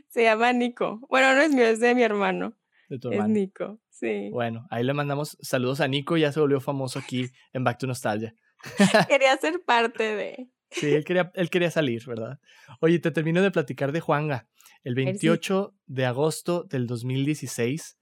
[0.10, 1.00] Se llama Nico.
[1.10, 2.54] Bueno, no es mío, es de mi hermano.
[2.90, 3.34] De tu hermano.
[3.34, 4.30] Es Nico, sí.
[4.32, 7.88] Bueno, ahí le mandamos saludos a Nico, ya se volvió famoso aquí en Back to
[7.88, 8.36] Nostalgia.
[9.10, 10.50] quería ser parte de.
[10.74, 12.40] Sí, él quería, él quería salir, ¿verdad?
[12.80, 14.48] Oye, te termino de platicar de Juanga.
[14.84, 18.00] El 28 de agosto del 2016,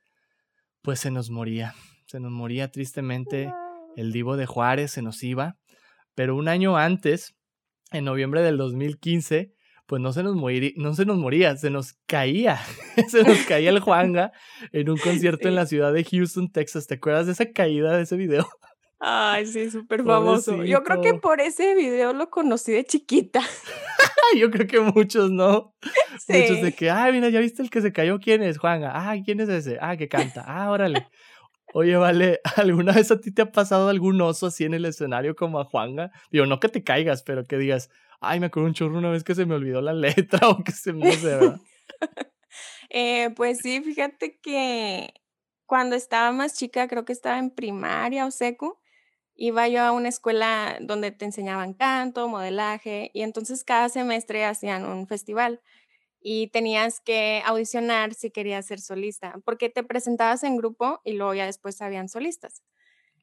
[0.82, 1.76] pues se nos moría.
[2.12, 3.54] Se nos moría tristemente.
[3.96, 5.56] El divo de Juárez se nos iba.
[6.14, 7.38] Pero un año antes,
[7.94, 9.54] en noviembre del 2015,
[9.86, 12.60] pues no se nos moría, no se nos moría, se nos caía.
[13.08, 14.34] se nos caía el Juanga
[14.74, 16.86] en un concierto en la ciudad de Houston, Texas.
[16.86, 18.46] ¿Te acuerdas de esa caída de ese video?
[19.00, 20.66] Ay, sí, súper famoso.
[20.66, 23.42] Yo creo que por ese video lo conocí de chiquita.
[24.38, 25.76] Yo creo que muchos, ¿no?
[26.28, 28.20] Muchos de que, ay, mira, ¿ya viste el que se cayó?
[28.20, 28.58] ¿Quién es?
[28.58, 28.92] Juanga.
[28.94, 29.78] Ah, ¿quién es ese?
[29.82, 30.44] Ah, que canta.
[30.46, 31.08] Ah, órale.
[31.74, 35.36] Oye, vale, ¿alguna vez a ti te ha pasado algún oso así en el escenario
[35.36, 36.12] como a Juanga?
[36.32, 39.24] Digo, no que te caigas, pero que digas, ay, me acuerdo un chorro una vez
[39.24, 41.40] que se me olvidó la letra o que se me no sé,
[42.90, 45.14] eh, pues sí, fíjate que
[45.66, 48.82] cuando estaba más chica, creo que estaba en primaria o seco,
[49.36, 54.86] iba yo a una escuela donde te enseñaban canto, modelaje, y entonces cada semestre hacían
[54.86, 55.62] un festival
[56.22, 61.34] y tenías que audicionar si querías ser solista, porque te presentabas en grupo y luego
[61.34, 62.64] ya después habían solistas.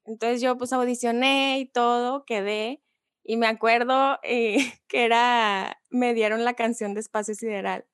[0.04, 2.82] Entonces yo pues audicioné y todo, quedé,
[3.24, 4.56] y me acuerdo eh,
[4.88, 7.86] que era, me dieron la canción de Espacio Sideral.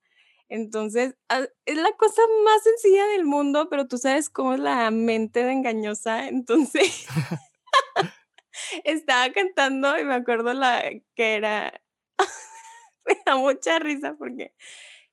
[0.49, 4.91] Entonces, ah, es la cosa más sencilla del mundo, pero tú sabes cómo es la
[4.93, 6.29] mente de engañosa.
[6.29, 7.07] Entonces,
[8.85, 10.83] estaba cantando y me acuerdo la
[11.17, 11.83] que era,
[13.07, 14.55] me da mucha risa porque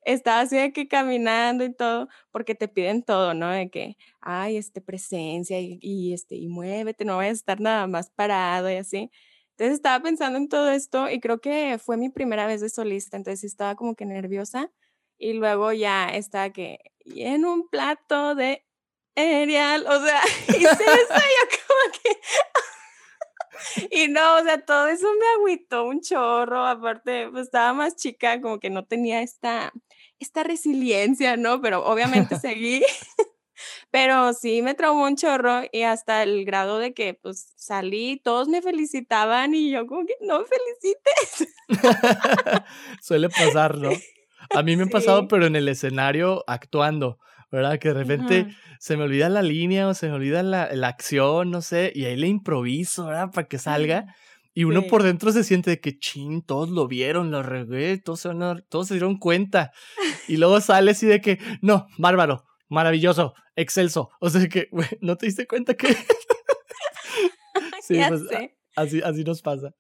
[0.04, 3.50] estaba así de que caminando y todo, porque te piden todo, ¿no?
[3.50, 8.10] De que, ay, este, presencia y, este, y muévete, no vayas a estar nada más
[8.10, 9.12] parado y así.
[9.52, 13.18] Entonces estaba pensando en todo esto y creo que fue mi primera vez de solista,
[13.18, 14.72] entonces estaba como que nerviosa
[15.18, 18.66] y luego ya estaba que, y en un plato de
[19.16, 22.20] cereal, o sea, hice eso yo como que
[23.90, 28.42] y no, o sea, todo eso me agüitó un chorro, aparte, pues estaba más chica,
[28.42, 29.74] como que no tenía esta,
[30.20, 31.62] esta resiliencia, ¿no?
[31.62, 32.84] Pero obviamente seguí.
[33.92, 38.48] Pero sí me traumó un chorro y hasta el grado de que pues salí, todos
[38.48, 41.54] me felicitaban y yo como que no me felicites.
[43.02, 43.92] Suele pasar, ¿no?
[44.56, 47.20] A mí me ha pasado, pero en el escenario actuando.
[47.52, 47.80] ¿Verdad?
[47.80, 48.48] Que de repente
[48.80, 52.06] se me olvida la línea o se me olvida la, la, acción, no sé, y
[52.06, 53.32] ahí le improviso, ¿verdad?
[53.32, 54.16] Para que salga.
[54.54, 58.20] Y uno por dentro se siente de que, chin, todos lo vieron, lo regué, todos
[58.22, 58.30] se,
[58.70, 59.72] todos se dieron cuenta.
[60.28, 64.10] Y luego sale así de que, no, bárbaro, maravilloso, excelso.
[64.20, 65.88] O sea que, güey, ¿no te diste cuenta que...?
[67.82, 68.24] sí, pues,
[68.76, 69.74] así, así nos pasa.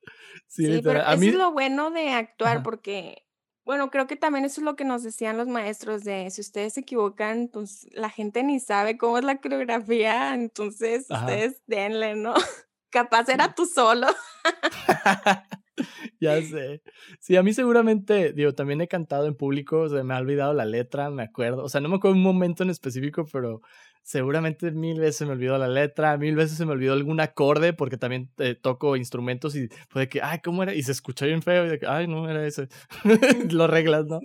[0.48, 1.28] Sí, pero a mí...
[1.28, 3.26] es lo bueno de actuar porque
[3.72, 6.74] bueno, creo que también eso es lo que nos decían los maestros de si ustedes
[6.74, 12.34] se equivocan, pues la gente ni sabe cómo es la coreografía, entonces ustedes denle, ¿no?
[12.90, 14.08] Capaz era tú solo.
[16.20, 16.82] ya sé.
[17.20, 20.65] Sí, a mí seguramente, digo, también he cantado en público, se me ha olvidado la
[20.65, 21.63] letra, me acuerdo.
[21.63, 23.62] O sea, no me acuerdo un momento en específico, pero
[24.04, 27.98] seguramente mil veces me olvidó la letra, mil veces se me olvidó algún acorde, porque
[27.98, 30.74] también eh, toco instrumentos y fue de que, ay, ¿cómo era?
[30.74, 32.67] Y se escuchó bien feo y de que, ay, no, era ese.
[33.52, 34.20] Lo reglas, ¿no?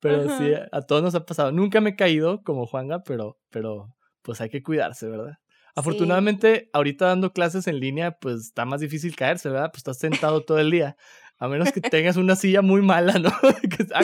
[0.00, 1.52] Pero sí, a todos nos ha pasado.
[1.52, 5.38] Nunca me he caído como Juanga, pero, pero pues hay que cuidarse, ¿verdad?
[5.74, 9.70] Afortunadamente, ahorita dando clases en línea, pues está más difícil caerse, ¿verdad?
[9.70, 10.96] Pues estás sentado todo el día.
[11.38, 13.30] A menos que tengas una silla muy mala, ¿no?
[13.62, 14.02] que, ah,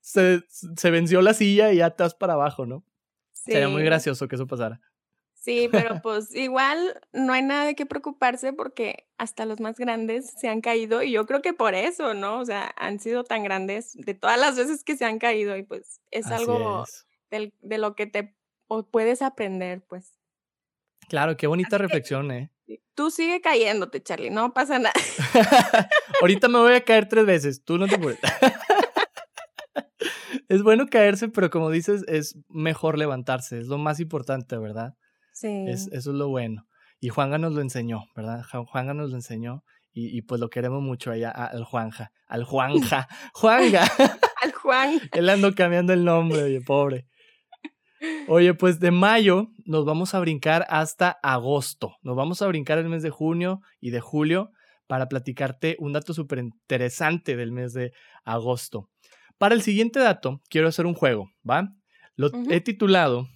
[0.00, 2.84] se, se venció la silla y ya estás para abajo, ¿no?
[3.32, 4.80] Sería muy gracioso que eso pasara.
[5.44, 10.32] Sí, pero pues igual no hay nada de qué preocuparse porque hasta los más grandes
[10.38, 12.38] se han caído y yo creo que por eso, ¿no?
[12.38, 15.62] O sea, han sido tan grandes de todas las veces que se han caído y
[15.62, 16.86] pues es algo
[17.30, 18.34] de lo que te
[18.90, 20.14] puedes aprender, pues.
[21.08, 22.50] Claro, qué bonita reflexión, ¿eh?
[22.94, 24.94] Tú sigue cayéndote, Charlie, no pasa nada.
[26.20, 28.18] Ahorita me voy a caer tres veces, tú no te puedes
[30.48, 34.94] es bueno caerse, pero como dices, es mejor levantarse, es lo más importante, ¿verdad?
[35.32, 35.64] Sí.
[35.68, 36.66] Es, eso es lo bueno.
[37.00, 38.44] Y Juanga nos lo enseñó, ¿verdad?
[38.66, 39.64] Juanga nos lo enseñó
[39.96, 43.84] y, pues lo queremos mucho allá al Juanja, al Juanja, Juanga.
[44.42, 45.00] al Juan.
[45.12, 47.06] Él ando cambiando el nombre, oye, pobre.
[48.26, 51.96] Oye, pues de mayo nos vamos a brincar hasta agosto.
[52.02, 54.50] Nos vamos a brincar el mes de junio y de julio
[54.86, 57.92] para platicarte un dato súper interesante del mes de
[58.24, 58.90] agosto.
[59.38, 61.68] Para el siguiente dato, quiero hacer un juego, ¿va?
[62.16, 63.28] Lo he titulado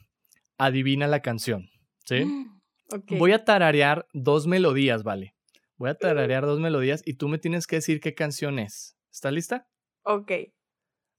[0.57, 1.69] Adivina la canción,
[2.05, 2.25] ¿sí?
[3.19, 5.35] Voy a tararear dos melodías, ¿vale?
[5.77, 8.97] Voy a tararear dos melodías y tú me tienes que decir qué canción es.
[9.13, 9.67] ¿Estás lista?
[10.03, 10.33] Ok.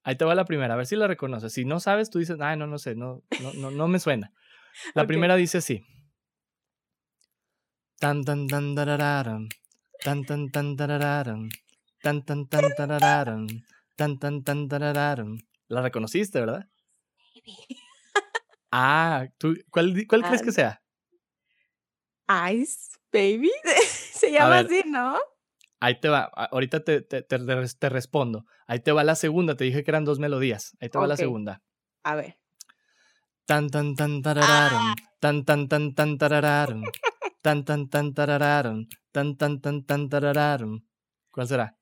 [0.04, 1.54] Ahí te va la primera, a ver si la reconoces.
[1.54, 4.32] Si no sabes, tú dices, ay, no, no sé, no, no, no, no me suena.
[4.94, 5.86] La primera dice así.
[8.00, 9.50] Tan tan tan tarararam,
[10.04, 11.50] tan tan tan tarararam,
[12.02, 13.48] tan tan tan tarararam,
[13.98, 15.38] tan tan tan tarararam.
[15.68, 16.66] La reconociste, ¿verdad?
[18.72, 20.82] Ah, ¿tú, ¿cuál, cuál crees que sea?
[22.54, 23.52] Ice Baby.
[23.86, 25.20] Se llama así, ¿no?
[25.80, 28.46] Ahí te va, ahorita te, te, te, te respondo.
[28.68, 30.76] Ahí te va la segunda, te dije que eran dos melodías.
[30.82, 31.62] Ahí te va la segunda.
[32.04, 32.38] A ver.
[33.46, 36.84] Tan tan tan tarararam, tan tan tan tan tarararam,
[37.42, 40.86] tan tan tan tarararam, tan tan tan tan tarararam.
[41.32, 41.78] ¿Cuál será?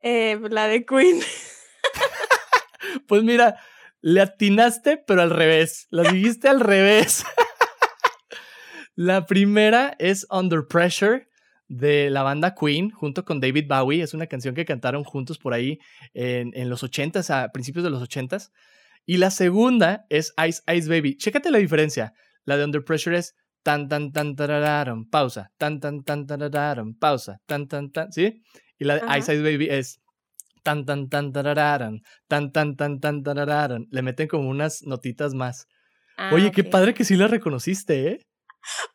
[0.00, 1.20] Eh, la de Queen.
[3.08, 3.58] Pues mira,
[4.00, 5.86] le atinaste, pero al revés.
[5.90, 7.24] Las dijiste al revés.
[8.94, 11.28] La primera es Under Pressure
[11.68, 14.02] de la banda Queen junto con David Bowie.
[14.02, 15.78] Es una canción que cantaron juntos por ahí
[16.14, 18.50] en, en los 80s, a principios de los 80s.
[19.04, 21.16] Y la segunda es Ice Ice Baby.
[21.16, 22.12] Chécate la diferencia.
[22.44, 27.40] La de Under Pressure es tan tan tan tarararam, pausa, tan tan tan tarararam, pausa,
[27.46, 28.42] tan tan tan, ¿sí?
[28.78, 29.18] Y la de Ajá.
[29.18, 30.00] Ice Ice Baby es
[30.62, 33.86] tan tan tan tarararam, tan tan tan tan tarararam.
[33.90, 35.66] Le meten como unas notitas más.
[36.16, 38.25] Ah, Oye, qué padre que sí la reconociste, ¿eh?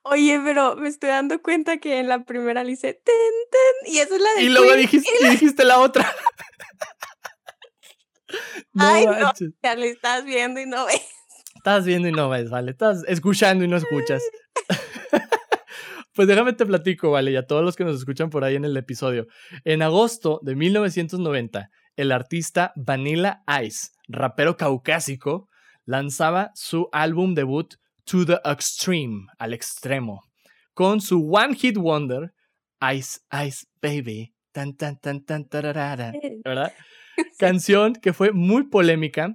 [0.03, 3.99] Oye, pero me estoy dando cuenta que en la primera le hice ten, ten, y
[3.99, 6.13] esa es la de Y luego Queen, dijiste, y y dijiste la otra.
[8.73, 9.31] No Ay, no.
[9.63, 11.01] ya le estás viendo y no ves.
[11.55, 12.71] Estás viendo y no ves, vale.
[12.71, 14.21] Estás escuchando y no escuchas.
[16.13, 18.65] Pues déjame te platico, vale, y a todos los que nos escuchan por ahí en
[18.65, 19.27] el episodio.
[19.63, 25.47] En agosto de 1990, el artista Vanilla Ice, rapero caucásico,
[25.85, 27.75] lanzaba su álbum debut
[28.11, 30.23] To the Extreme, al extremo,
[30.73, 32.33] con su One Hit Wonder,
[32.93, 36.11] Ice Ice Baby, tan tan tan tan tararara,
[36.43, 36.73] ¿verdad?
[37.39, 39.33] Canción que fue muy polémica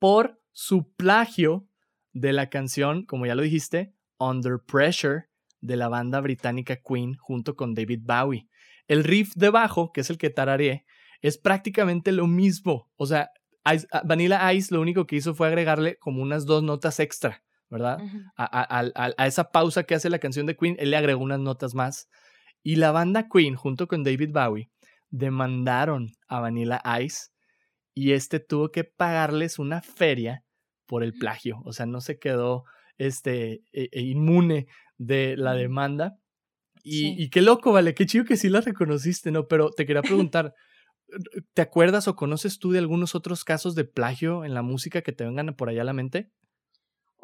[0.00, 1.68] por su plagio
[2.12, 5.26] de la canción, como ya lo dijiste, Under Pressure
[5.60, 8.48] de la banda británica Queen junto con David Bowie.
[8.88, 10.84] El riff de bajo, que es el que tarareé,
[11.20, 12.90] es prácticamente lo mismo.
[12.96, 13.30] O sea,
[13.72, 17.44] Ice- a- Vanilla Ice lo único que hizo fue agregarle como unas dos notas extra,
[17.72, 17.98] ¿verdad?
[18.36, 20.96] A, a- a- a- a esa pausa que hace la canción de Queen, él le
[20.98, 22.08] agregó unas notas más.
[22.62, 24.68] Y la banda Queen, junto con David Bowie,
[25.10, 27.28] demandaron a Vanilla Ice
[27.94, 30.44] y este tuvo que pagarles una feria
[30.86, 31.60] por el plagio.
[31.64, 32.64] O sea, no se quedó
[32.98, 34.66] este, e- e inmune
[34.98, 36.16] de la demanda.
[36.84, 37.14] Y, Sí.
[37.18, 39.46] y qué loco, vale, qué chido que sí la reconociste, ¿no?
[39.46, 40.52] Pero te quería preguntar,
[41.54, 45.12] ¿te acuerdas o conoces tú de algunos otros casos de plagio en la música que
[45.12, 46.30] te vengan por allá a la mente?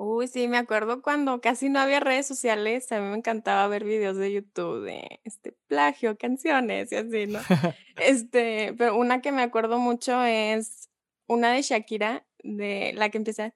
[0.00, 3.82] Uy, sí, me acuerdo cuando casi no había redes sociales, a mí me encantaba ver
[3.82, 7.40] videos de YouTube de este plagio, canciones y así, ¿no?
[7.96, 10.88] Este, pero una que me acuerdo mucho es
[11.26, 13.52] una de Shakira, de la que empieza.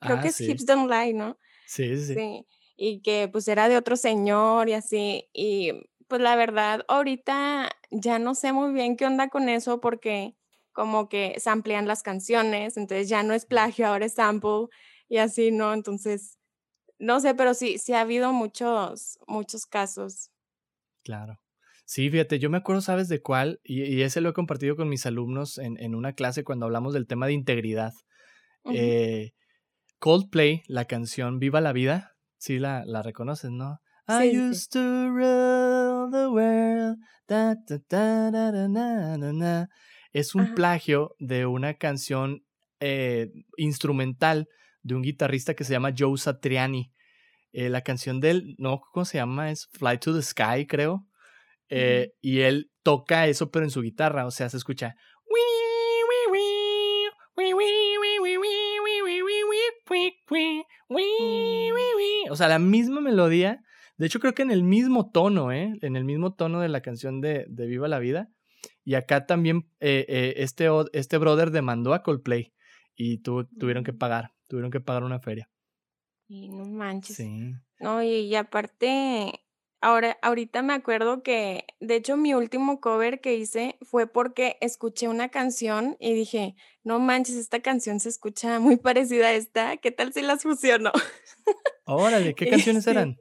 [0.00, 0.50] Creo Ah, que es sí.
[0.50, 1.38] Hips Don't Lie, ¿no?
[1.66, 2.14] Sí, sí.
[2.14, 5.28] Sí, y que pues era de otro señor y así.
[5.32, 5.72] Y
[6.08, 10.34] pues la verdad, ahorita ya no sé muy bien qué onda con eso porque
[10.78, 14.68] como que samplean las canciones, entonces ya no es plagio, ahora es sample
[15.08, 15.74] y así, ¿no?
[15.74, 16.38] Entonces,
[17.00, 20.30] no sé, pero sí, sí ha habido muchos, muchos casos.
[21.02, 21.40] Claro.
[21.84, 23.58] Sí, fíjate, yo me acuerdo, ¿sabes de cuál?
[23.64, 26.94] Y, y ese lo he compartido con mis alumnos en, en una clase cuando hablamos
[26.94, 27.92] del tema de integridad.
[28.72, 29.32] Eh,
[29.98, 33.80] Coldplay, la canción Viva la Vida, sí la, la reconoces, ¿no?
[34.06, 34.38] I Sí, sí, sí.
[34.38, 36.98] used to rule the world.
[37.26, 39.68] da, da, da, da, da, na, na, na.
[40.12, 40.54] Es un Ajá.
[40.54, 42.44] plagio de una canción
[42.80, 44.48] eh, instrumental
[44.82, 46.92] de un guitarrista que se llama Joe Satriani.
[47.52, 49.50] Eh, la canción de él, no, ¿cómo se llama?
[49.50, 51.06] Es Fly to the Sky, creo.
[51.70, 54.94] Eh, y él toca eso, pero en su guitarra, o sea, se escucha.
[62.30, 63.60] O sea, la misma melodía.
[63.96, 65.76] De hecho, creo que en el mismo tono, ¿eh?
[65.82, 68.28] En el mismo tono de la canción de, de Viva la Vida.
[68.88, 72.54] Y acá también eh, eh, este, este brother demandó a Coldplay
[72.96, 75.50] y tu- tuvieron que pagar, tuvieron que pagar una feria.
[76.26, 77.16] Y no manches.
[77.16, 77.52] Sí.
[77.80, 79.44] No, y, y aparte,
[79.82, 85.06] ahora, ahorita me acuerdo que, de hecho, mi último cover que hice fue porque escuché
[85.08, 89.90] una canción y dije, no manches, esta canción se escucha muy parecida a esta, ¿qué
[89.90, 90.92] tal si las fusiono?
[91.84, 93.18] Órale, ¿qué canciones sí, eran?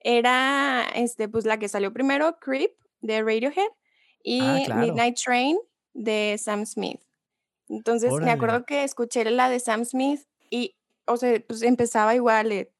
[0.00, 3.68] Era, este, pues la que salió primero, Creep, de Radiohead,
[4.24, 4.80] Ah, y claro.
[4.80, 5.58] Midnight Train,
[5.94, 7.00] de Sam Smith.
[7.68, 10.20] Entonces, me acuerdo que escuché la de Sam Smith
[10.50, 12.70] y, o sea, pues empezaba igual, eh,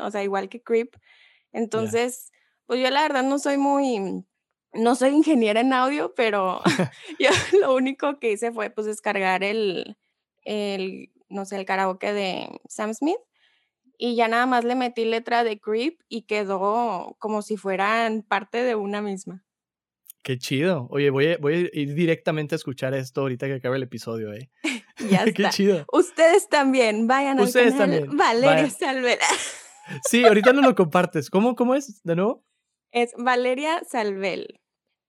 [0.00, 0.96] o sea, igual que Creep.
[1.52, 2.30] Entonces,
[2.66, 4.24] pues yo la verdad no soy muy,
[4.72, 6.60] no soy ingeniera en audio, pero
[7.18, 9.96] yo lo único que hice fue pues descargar el,
[10.44, 13.20] el, no sé, el karaoke de Sam Smith
[13.98, 18.62] y ya nada más le metí letra de Creep y quedó como si fueran parte
[18.62, 19.44] de una misma.
[20.22, 20.86] Qué chido.
[20.90, 24.32] Oye, voy a, voy a ir directamente a escuchar esto ahorita que acabe el episodio,
[24.32, 24.50] ¿eh?
[25.10, 25.84] ya Qué chido.
[25.92, 28.16] Ustedes también, vayan Ustedes al canal también.
[28.16, 29.26] Valeria Salvela.
[30.08, 31.28] sí, ahorita no lo compartes.
[31.28, 32.44] ¿Cómo, ¿Cómo es de nuevo?
[32.92, 34.60] Es Valeria Salvel.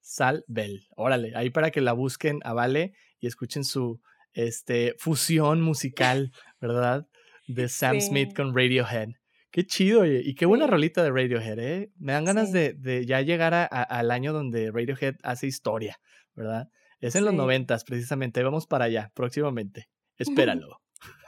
[0.01, 0.87] Salvel.
[0.95, 4.01] Órale, ahí para que la busquen a Vale y escuchen su
[4.33, 7.07] este, fusión musical, ¿verdad?
[7.47, 9.09] De Sam Smith con Radiohead.
[9.51, 10.21] Qué chido, oye.
[10.23, 11.91] Y qué buena rolita de Radiohead, ¿eh?
[11.97, 15.99] Me dan ganas de, de, ya llegar a, al año donde Radiohead hace historia,
[16.35, 16.69] ¿verdad?
[16.99, 18.41] Es en los noventas, precisamente.
[18.43, 19.89] Vamos para allá, próximamente.
[20.17, 20.81] Espéralo.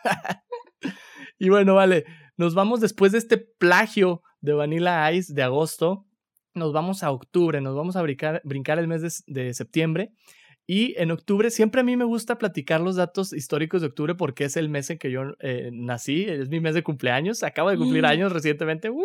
[1.37, 2.05] y bueno, vale.
[2.37, 6.07] Nos vamos después de este plagio de Vanilla Ice de agosto.
[6.53, 10.13] Nos vamos a octubre, nos vamos a brincar, brincar el mes de septiembre
[10.67, 14.45] y en octubre siempre a mí me gusta platicar los datos históricos de octubre porque
[14.45, 17.77] es el mes en que yo eh, nací, es mi mes de cumpleaños, acabo de
[17.77, 18.07] cumplir mm.
[18.07, 18.89] años recientemente.
[18.89, 19.03] ¡Uh!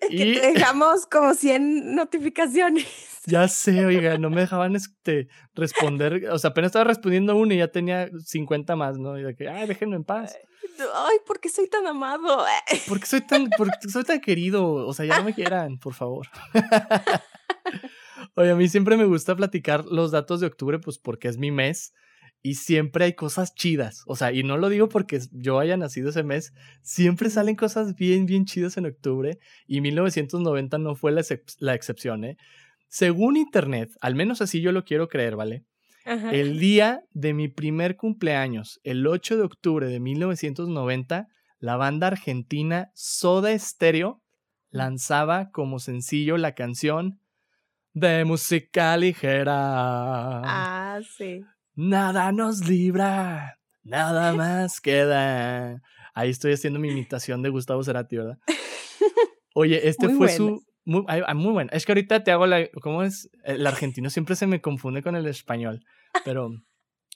[0.00, 2.86] es que te dejamos como 100 notificaciones.
[3.26, 7.58] Ya sé, oiga, no me dejaban este, responder, o sea, apenas estaba respondiendo uno y
[7.58, 9.18] ya tenía 50 más, ¿no?
[9.18, 10.36] Y de que, ay, déjenme en paz.
[10.94, 12.44] Ay, ¿por qué soy tan amado?
[12.88, 14.74] ¿Por qué soy tan, por qué soy tan querido?
[14.86, 16.26] O sea, ya no me quieran, por favor.
[18.34, 21.50] Oye, a mí siempre me gusta platicar los datos de octubre, pues porque es mi
[21.50, 21.92] mes
[22.42, 24.02] y siempre hay cosas chidas.
[24.06, 26.52] O sea, y no lo digo porque yo haya nacido ese mes,
[26.82, 32.36] siempre salen cosas bien, bien chidas en octubre y 1990 no fue la, excepción, ¿eh?
[32.88, 35.64] Según Internet, al menos así yo lo quiero creer, ¿vale?
[36.32, 41.26] El día de mi primer cumpleaños, el 8 de octubre de 1990,
[41.58, 44.22] la banda argentina Soda Stereo
[44.70, 47.20] lanzaba como sencillo la canción
[47.98, 49.54] de música ligera.
[49.56, 51.44] Ah, sí.
[51.74, 55.82] Nada nos libra, nada más queda.
[56.14, 58.38] Ahí estoy haciendo mi imitación de Gustavo Cerati, ¿verdad?
[59.54, 60.62] Oye, este fue su...
[60.84, 61.70] Muy, muy bueno.
[61.72, 62.66] Es que ahorita te hago la...
[62.80, 63.30] ¿Cómo es?
[63.44, 65.84] El argentino siempre se me confunde con el español.
[66.24, 66.50] Pero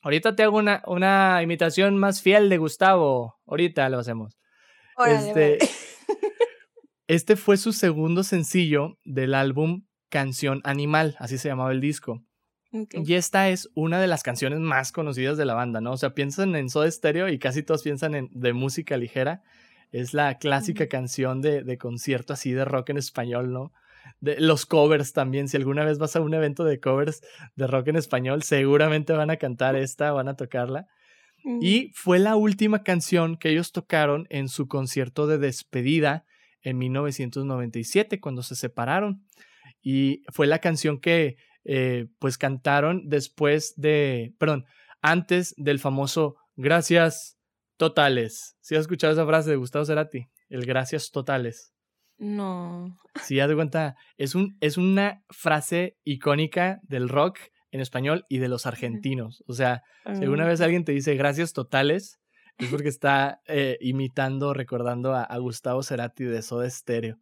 [0.03, 3.41] ahorita te hago una, una imitación más fiel de Gustavo.
[3.47, 4.37] Ahorita lo hacemos.
[5.07, 5.59] este,
[7.07, 12.23] este fue su segundo sencillo del álbum Canción Animal, así se llamaba el disco.
[12.71, 15.93] Y esta es una de las canciones más conocidas de la banda, ¿no?
[15.93, 19.43] O sea, piensan en Soda Stereo y casi todos piensan en de música ligera.
[19.91, 23.73] Es la clásica canción de, de, concierto así de rock en español, ¿no?
[24.21, 25.49] De, los covers también.
[25.49, 27.23] Si alguna vez vas a un evento de covers
[27.57, 30.89] de rock en español, seguramente van a cantar esta, van a tocarla.
[31.63, 36.27] Y fue la última canción que ellos tocaron en su concierto de despedida
[36.61, 39.25] en 1997, cuando se separaron
[39.83, 44.65] y fue la canción que eh, pues cantaron después de, perdón,
[45.01, 47.39] antes del famoso Gracias
[47.77, 48.57] Totales.
[48.61, 50.29] ¿Sí has escuchado esa frase de Gustavo Cerati?
[50.49, 51.73] El Gracias Totales.
[52.19, 52.97] No.
[53.23, 57.39] Sí, haz de cuenta, es, un, es una frase icónica del rock
[57.73, 59.43] en español y de los argentinos.
[59.47, 60.65] O sea, si alguna vez ah.
[60.65, 62.21] alguien te dice gracias totales,
[62.59, 67.19] es porque está eh, imitando, recordando a, a, Gustavo Cerati de Soda Stereo.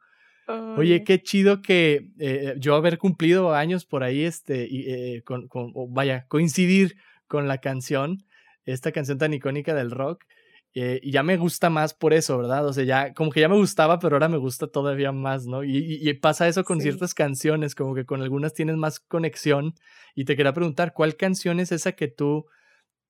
[0.77, 5.49] Oye, qué chido que eh, yo haber cumplido años por ahí, este, y, eh, con,
[5.49, 6.97] con vaya, coincidir
[7.27, 8.25] con la canción,
[8.65, 10.25] esta canción tan icónica del rock.
[10.73, 12.65] Eh, y ya me gusta más por eso, ¿verdad?
[12.67, 15.65] O sea, ya como que ya me gustaba, pero ahora me gusta todavía más, ¿no?
[15.65, 19.75] Y, y, pasa eso con ciertas canciones, como que con algunas tienes más conexión.
[20.15, 22.47] Y te quería preguntar, ¿cuál canción es esa que tú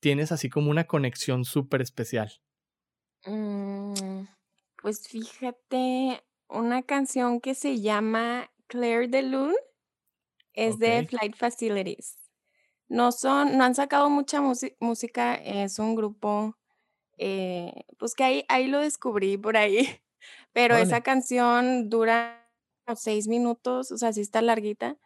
[0.00, 2.32] tienes así como una conexión súper especial?
[3.26, 4.24] Mm,
[4.80, 9.56] pues fíjate, una canción que se llama Claire de Lune.
[10.52, 12.16] Es de Flight Facilities.
[12.88, 14.42] No son, no han sacado mucha
[14.80, 16.56] música, es un grupo,
[17.18, 19.88] eh, pues que ahí, ahí lo descubrí por ahí.
[20.52, 22.50] Pero esa canción dura
[22.96, 24.96] seis minutos, o sea, sí está larguita.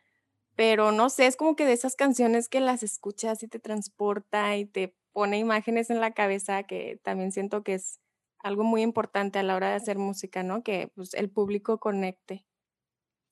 [0.56, 4.56] Pero no sé, es como que de esas canciones que las escuchas y te transporta
[4.56, 8.00] y te pone imágenes en la cabeza que también siento que es
[8.44, 10.62] algo muy importante a la hora de hacer música, ¿no?
[10.62, 12.44] Que pues, el público conecte.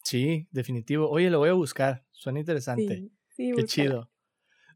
[0.02, 1.08] Sí, definitivo.
[1.08, 2.04] Oye, lo voy a buscar.
[2.10, 3.10] Suena interesante.
[3.28, 4.10] Sí, Qué chido.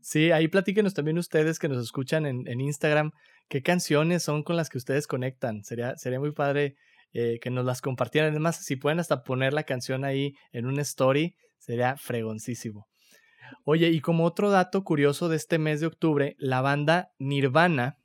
[0.03, 3.11] Sí, ahí platíquenos también ustedes que nos escuchan en, en, Instagram,
[3.49, 5.64] qué canciones son con las que ustedes conectan.
[5.64, 6.76] Sería, sería muy padre
[7.12, 8.30] eh, que nos las compartieran.
[8.30, 12.87] Además, si pueden hasta poner la canción ahí en una story, sería fregoncísimo.
[13.64, 17.99] Oye, y como otro dato curioso de este mes de octubre, la banda Nirvana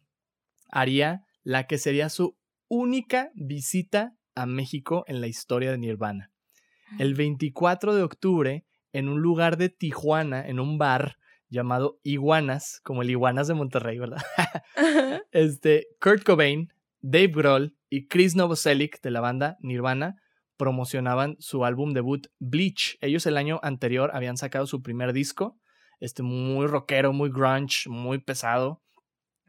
[0.70, 2.38] haría la que sería su
[2.68, 6.32] única visita a México en la historia de Nirvana.
[7.00, 11.18] El 24 de octubre, en un lugar de Tijuana, en un bar
[11.50, 14.22] llamado Iguanas, como el Iguanas de Monterrey, ¿verdad?
[15.32, 20.16] este, Kurt Cobain, Dave Grohl y Chris Novoselic de la banda Nirvana
[20.58, 22.98] promocionaban su álbum debut Bleach.
[23.02, 25.58] Ellos el año anterior habían sacado su primer disco,
[26.00, 28.82] este muy rockero, muy grunge, muy pesado,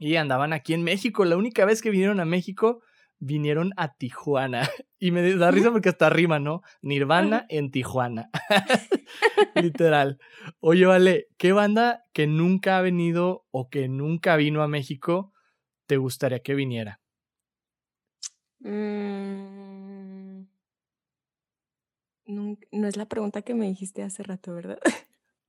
[0.03, 1.25] y andaban aquí en México.
[1.25, 2.83] La única vez que vinieron a México
[3.21, 4.69] vinieron a Tijuana.
[4.99, 6.63] Y me da risa porque hasta rima, ¿no?
[6.81, 8.31] Nirvana en Tijuana.
[9.57, 10.21] Literal.
[10.61, 15.33] Oye, vale, ¿qué banda que nunca ha venido o que nunca vino a México
[15.87, 17.01] te gustaría que viniera?
[18.61, 20.47] Mm.
[22.27, 24.79] no es la pregunta que me dijiste hace rato, ¿verdad?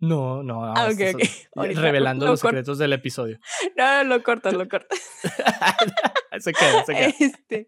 [0.03, 0.89] No, no, ah,
[1.55, 3.39] revelando los secretos del episodio.
[3.77, 4.99] No, lo cortas, lo cortas.
[6.39, 7.13] se queda, se queda.
[7.19, 7.67] Este,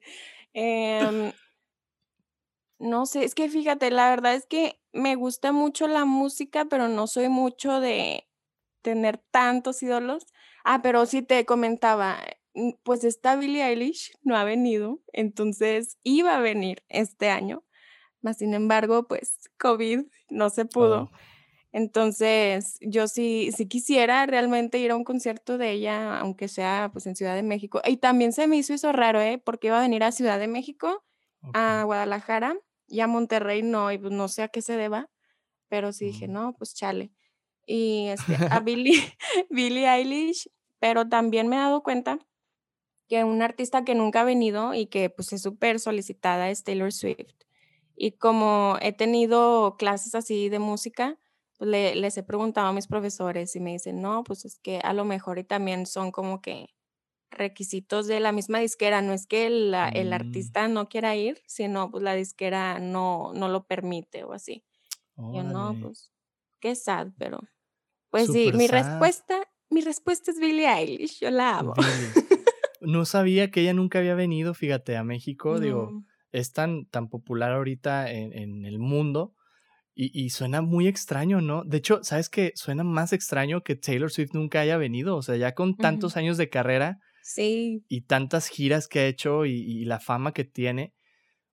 [0.52, 1.32] em,
[2.78, 6.90] no sé, es que fíjate, la verdad es que me gusta mucho la música, pero
[6.90, 8.28] no soy mucho de
[8.82, 10.26] tener tantos ídolos.
[10.66, 12.20] Ah, pero sí te comentaba,
[12.54, 17.64] mm, pues esta Billie Eilish no ha venido, entonces iba a venir este año,
[18.22, 21.04] más sin embargo, pues COVID no se pudo.
[21.04, 21.35] Oh.
[21.78, 27.06] Entonces, yo sí, sí quisiera realmente ir a un concierto de ella, aunque sea pues
[27.06, 27.82] en Ciudad de México.
[27.86, 29.42] Y también se me hizo eso raro, ¿eh?
[29.44, 31.04] Porque iba a venir a Ciudad de México,
[31.54, 32.58] a Guadalajara
[32.88, 35.10] y a Monterrey no, y pues no sé a qué se deba,
[35.68, 36.32] pero sí dije, mm.
[36.32, 37.12] no, pues chale.
[37.66, 39.04] Y este, a Billie,
[39.50, 40.50] Billie Eilish,
[40.80, 42.20] pero también me he dado cuenta
[43.10, 46.94] que un artista que nunca ha venido y que pues es súper solicitada es Taylor
[46.94, 47.36] Swift.
[47.98, 51.20] Y como he tenido clases así de música,
[51.60, 54.94] le, les he preguntado a mis profesores y me dicen, no, pues es que a
[54.94, 56.76] lo mejor y también son como que
[57.32, 60.14] requisitos de la misma disquera, no es que el, el mm.
[60.14, 64.64] artista no quiera ir, sino pues la disquera no, no lo permite o así.
[65.18, 66.12] Yo no, pues
[66.60, 67.40] qué sad, pero
[68.10, 71.74] pues sí, mi respuesta, mi respuesta es Billie Eilish, yo la amo.
[72.82, 76.04] no sabía que ella nunca había venido, fíjate, a México, digo,
[76.34, 79.35] es tan, tan popular ahorita en, en el mundo
[79.98, 81.64] y, suena muy extraño, ¿no?
[81.64, 82.52] De hecho, ¿sabes qué?
[82.56, 85.16] Suena más extraño que Taylor Swift nunca haya venido.
[85.16, 87.00] O sea, ya con tantos años de carrera.
[87.24, 87.86] Sí.
[87.88, 90.94] Y tantas giras que ha hecho y, la fama que tiene.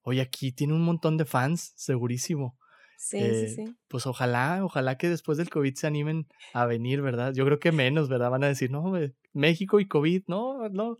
[0.01, 2.59] Oye, aquí tiene un montón de fans, segurísimo.
[2.99, 3.65] Sí, sí, eh, sí.
[3.87, 7.33] Pues ojalá, ojalá que después del COVID se animen a venir, ¿verdad?
[7.35, 8.31] Yo creo que menos, ¿verdad?
[8.31, 8.93] Van a decir, no,
[9.33, 10.99] México y COVID, no, no.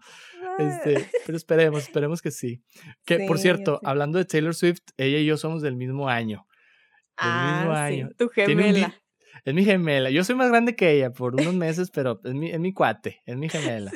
[0.59, 1.11] Este, ah.
[1.27, 2.63] pero esperemos, esperemos que sí.
[3.05, 6.47] Que, por cierto, hablando de Taylor Swift, ella y yo somos del mismo año.
[7.17, 8.95] Ah, sí, tu gemela.
[9.45, 10.11] Es mi gemela.
[10.11, 13.21] Yo soy más grande que ella por unos meses, pero es mi, es mi cuate,
[13.27, 13.91] es mi gemela.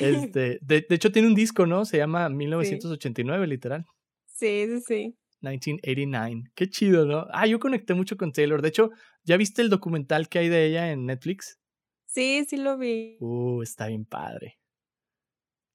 [0.00, 1.84] Este, de, hecho, tiene un disco, ¿no?
[1.84, 3.86] Se llama 1989, literal.
[4.26, 5.18] Sí, sí, sí.
[5.40, 6.50] 1989.
[6.54, 7.26] Qué chido, ¿no?
[7.30, 8.60] Ah, yo conecté mucho con Taylor.
[8.60, 8.90] De hecho,
[9.24, 11.60] ¿ya viste el documental que hay de ella en Netflix?
[12.06, 13.18] Sí, sí lo vi.
[13.20, 14.58] Uh, está bien padre.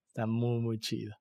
[0.07, 1.15] Está muy, muy chido.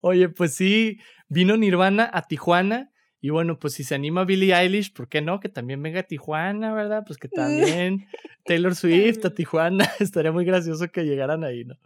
[0.00, 0.98] Oye, pues sí,
[1.28, 2.91] vino Nirvana a Tijuana
[3.24, 5.38] y bueno, pues si se anima Billie Eilish, ¿por qué no?
[5.38, 7.04] Que también venga a Tijuana, ¿verdad?
[7.06, 8.08] Pues que también
[8.44, 9.88] Taylor Swift a Tijuana.
[10.00, 11.76] Estaría muy gracioso que llegaran ahí, ¿no?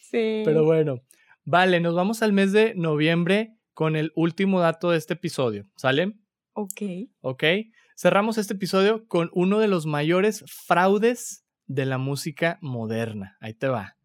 [0.00, 0.40] Sí.
[0.46, 1.02] Pero bueno,
[1.44, 6.14] vale, nos vamos al mes de noviembre con el último dato de este episodio, ¿sale?
[6.54, 6.80] Ok.
[7.20, 7.44] Ok.
[7.94, 13.36] Cerramos este episodio con uno de los mayores fraudes de la música moderna.
[13.40, 13.98] Ahí te va.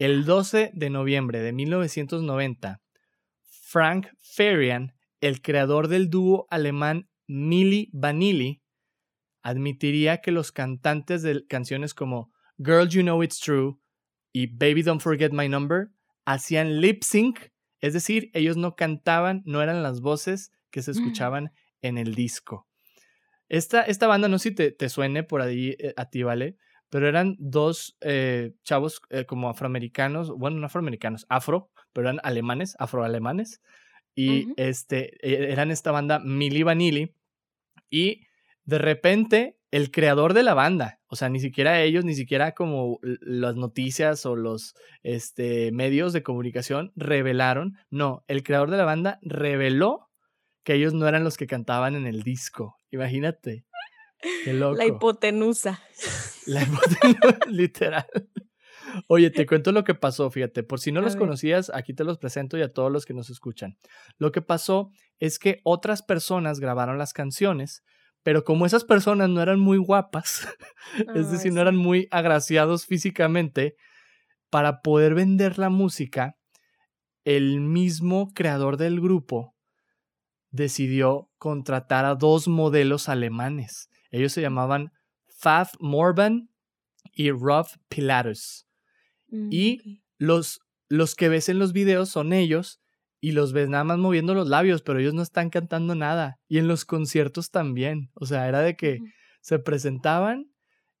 [0.00, 2.80] El 12 de noviembre de 1990,
[3.44, 8.62] Frank Farian el creador del dúo alemán Milli Vanilli
[9.42, 13.76] admitiría que los cantantes de canciones como Girl You Know It's True
[14.32, 15.90] y Baby Don't Forget My Number
[16.24, 17.38] hacían lip sync,
[17.80, 20.94] es decir, ellos no cantaban, no eran las voces que se mm.
[20.94, 22.66] escuchaban en el disco.
[23.48, 26.56] Esta, esta banda, no sé si te, te suene por ahí eh, a ti, ¿vale?
[26.90, 32.76] Pero eran dos eh, chavos eh, como afroamericanos, bueno, no afroamericanos, afro, pero eran alemanes,
[32.78, 33.62] afroalemanes,
[34.18, 37.14] y este, e, eran esta banda Milli Vanilli
[37.88, 38.26] y
[38.64, 42.98] de repente el creador de la banda, o sea, ni siquiera ellos, ni siquiera como
[43.02, 49.18] las noticias o los este, medios de comunicación revelaron, no, el creador de la banda
[49.22, 50.08] reveló
[50.64, 52.76] que ellos no eran los que cantaban en el disco.
[52.90, 53.64] Imagínate.
[54.44, 54.76] Qué loco.
[54.76, 55.80] La hipotenusa.
[56.46, 58.06] La hipotenusa, literal.
[59.08, 62.18] Oye, te cuento lo que pasó, fíjate, por si no los conocías, aquí te los
[62.18, 63.78] presento y a todos los que nos escuchan.
[64.18, 67.82] Lo que pasó es que otras personas grabaron las canciones,
[68.22, 70.48] pero como esas personas no eran muy guapas,
[71.14, 73.76] es decir, no eran muy agraciados físicamente,
[74.50, 76.36] para poder vender la música,
[77.24, 79.54] el mismo creador del grupo
[80.50, 83.90] decidió contratar a dos modelos alemanes.
[84.10, 84.92] Ellos se llamaban
[85.26, 86.48] Faf Morban
[87.12, 88.67] y Rolf Pilatus.
[89.28, 92.80] Mm, Y los, los que ves en los videos son ellos
[93.20, 96.38] y los ves nada más moviendo los labios, pero ellos no están cantando nada.
[96.48, 98.10] Y en los conciertos también.
[98.14, 98.98] O sea, era de que
[99.40, 100.52] se presentaban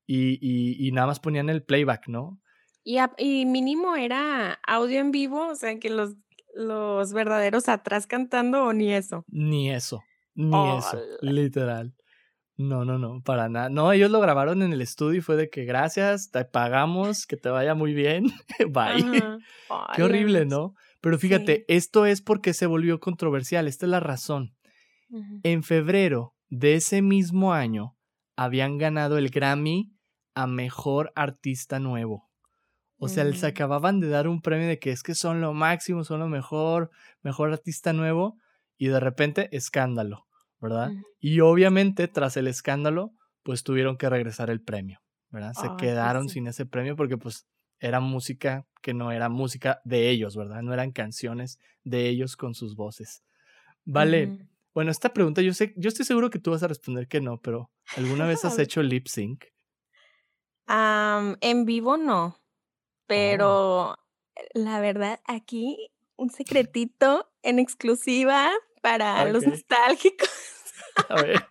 [0.06, 2.40] y, y- y nada más ponían el playback, ¿no?
[2.84, 6.14] Y, y mínimo era audio en vivo, o sea, que los,
[6.54, 9.24] los verdaderos atrás cantando o ni eso.
[9.28, 10.02] Ni eso,
[10.34, 11.32] ni eso, Hola.
[11.32, 11.94] literal.
[12.58, 13.68] No, no, no, para nada.
[13.70, 17.36] No, ellos lo grabaron en el estudio y fue de que gracias, te pagamos, que
[17.36, 18.26] te vaya muy bien,
[18.70, 19.22] bye.
[19.94, 20.44] Qué horrible.
[20.44, 20.74] ¿no?
[21.00, 21.64] Pero fíjate, Sí.
[21.68, 24.54] esto es porque se volvió controversial, esta es la razón.
[25.42, 27.96] En febrero de ese mismo año
[28.36, 29.92] habían ganado el Grammy
[30.34, 32.28] a Mejor Artista Nuevo.
[32.98, 36.02] O sea, les acababan de dar un premio de que es que son lo máximo,
[36.02, 36.90] son lo mejor,
[37.22, 38.36] mejor artista nuevo,
[38.76, 40.26] y de repente escándalo,
[40.60, 40.92] ¿verdad?
[41.20, 45.00] Y obviamente tras el escándalo, pues tuvieron que regresar el premio,
[45.30, 45.52] ¿verdad?
[45.54, 46.34] Se pues quedaron sí.
[46.34, 47.46] sin ese premio porque pues
[47.80, 50.62] era música que no era música de ellos, ¿verdad?
[50.62, 53.22] No eran canciones de ellos con sus voces.
[53.84, 57.20] Vale, bueno, esta pregunta yo sé, yo estoy seguro que tú vas a responder que
[57.20, 59.44] no, pero ¿alguna vez has hecho lip sync?
[60.66, 62.38] Am, en vivo no,
[63.08, 63.96] Oh, pero
[64.52, 68.50] la verdad aquí un secretito en exclusiva
[68.80, 70.28] para los nostálgicos.
[71.08, 71.46] A ver,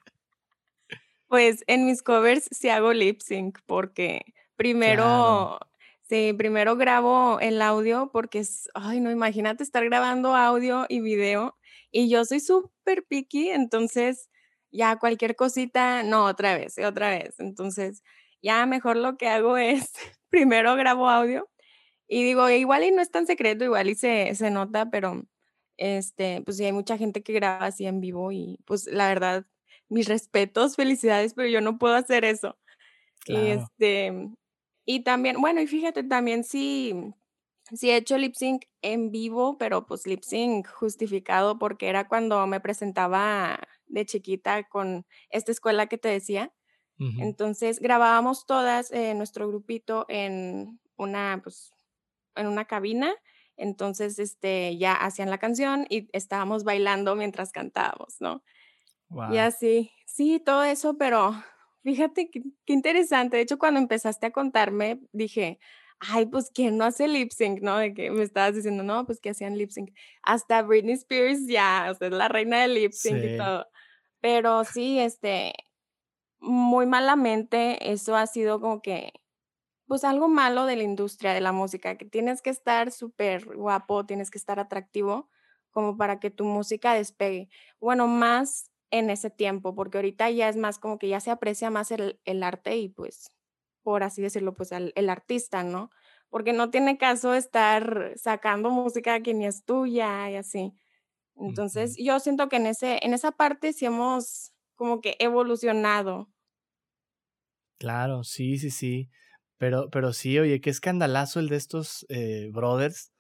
[1.28, 4.38] Pues en mis covers sí hago lip sync porque claro.
[4.56, 5.60] primero,
[6.04, 11.58] sí, primero grabo el audio porque es, ay no, imagínate estar grabando audio y video
[11.92, 14.30] y yo soy súper picky, entonces
[14.72, 17.40] ya cualquier cosita, no, otra vez, otra vez.
[17.40, 18.04] Entonces
[18.42, 19.92] ya mejor lo que hago es
[20.30, 21.50] primero grabo audio
[22.08, 25.24] y digo, igual y no es tan secreto, igual y se, se nota, pero
[25.78, 29.46] este, pues sí hay mucha gente que graba así en vivo y pues la verdad
[29.90, 32.58] mis respetos, felicidades, pero yo no puedo hacer eso.
[33.28, 34.14] Y este,
[34.86, 36.94] y también, bueno, y fíjate, también sí,
[37.74, 42.48] sí he hecho lip sync en vivo, pero pues lip sync justificado porque era cuando
[42.48, 46.54] me presentaba de chiquita con esta escuela que te decía.
[47.00, 51.72] Entonces grabábamos todas eh, nuestro grupito en una, pues,
[52.36, 53.14] en una cabina.
[53.58, 58.44] Entonces, este, ya hacían la canción y estábamos bailando mientras cantábamos, ¿no?
[59.26, 59.38] Y Wow.
[59.38, 61.34] así, sí, todo eso, pero
[61.84, 63.38] fíjate qué, qué interesante.
[63.38, 65.60] De hecho, cuando empezaste a contarme, dije,
[66.00, 67.78] ay, pues, ¿quién no hace lip sync, no?
[67.78, 69.92] De que me estabas diciendo, no, pues, que hacían lip sync.
[70.24, 73.66] Hasta Britney Spears ya, o sea, es la reina del lip sync y todo.
[74.22, 75.54] Pero sí, este,
[76.40, 79.14] muy malamente, eso ha sido como que,
[79.88, 84.06] pues, algo malo de la industria de la música, que tienes que estar súper guapo,
[84.06, 85.30] tienes que estar atractivo
[85.72, 87.50] como para que tu música despegue.
[87.80, 91.70] Bueno, más en ese tiempo, porque ahorita ya es más como que ya se aprecia
[91.70, 93.32] más el, el arte y pues,
[93.84, 95.90] por así decirlo, pues el artista, ¿no?
[96.30, 100.74] Porque no tiene caso estar sacando música que ni es tuya y así.
[101.36, 106.30] Entonces, yo siento que en ese, en esa parte sí hemos como que evolucionado.
[107.80, 109.10] Claro, sí, sí, sí.
[109.58, 113.12] Pero, pero sí, oye, qué escandalazo el de estos eh, brothers.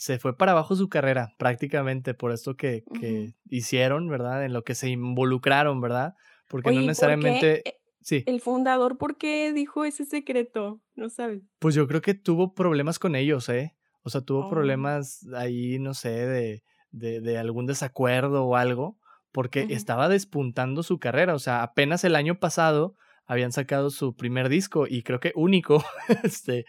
[0.00, 4.44] Se fue para abajo su carrera, prácticamente, por esto que, que hicieron, ¿verdad?
[4.44, 6.14] En lo que se involucraron, ¿verdad?
[6.48, 7.68] Porque no Oye, ¿y por qué necesariamente.
[7.68, 10.80] eh, Sí, el fundador, por qué dijo ese secreto?
[10.94, 11.42] No sabes.
[11.58, 13.74] pues yo creo que tuvo problemas con ellos, ¿eh?
[14.02, 16.62] O sea, tuvo Oh, problemas ahí, no sé, de,
[16.92, 18.98] de, de algún desacuerdo o algo,
[19.32, 21.34] porque estaba despuntando su carrera.
[21.34, 22.96] O sea, apenas el año pasado
[23.26, 25.84] habían sacado su primer disco y creo que único.
[26.24, 26.64] este,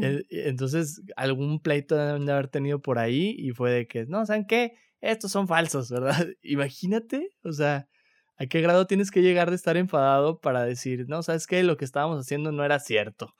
[0.00, 4.24] Eh, Entonces, algún pleito deben de haber tenido por ahí y fue de que, no,
[4.26, 4.74] ¿saben qué?
[5.00, 6.26] Estos son falsos, ¿verdad?
[6.42, 7.88] Imagínate, o sea,
[8.36, 11.62] ¿a qué grado tienes que llegar de estar enfadado para decir, no, ¿sabes qué?
[11.64, 13.34] Lo que estábamos haciendo no era cierto.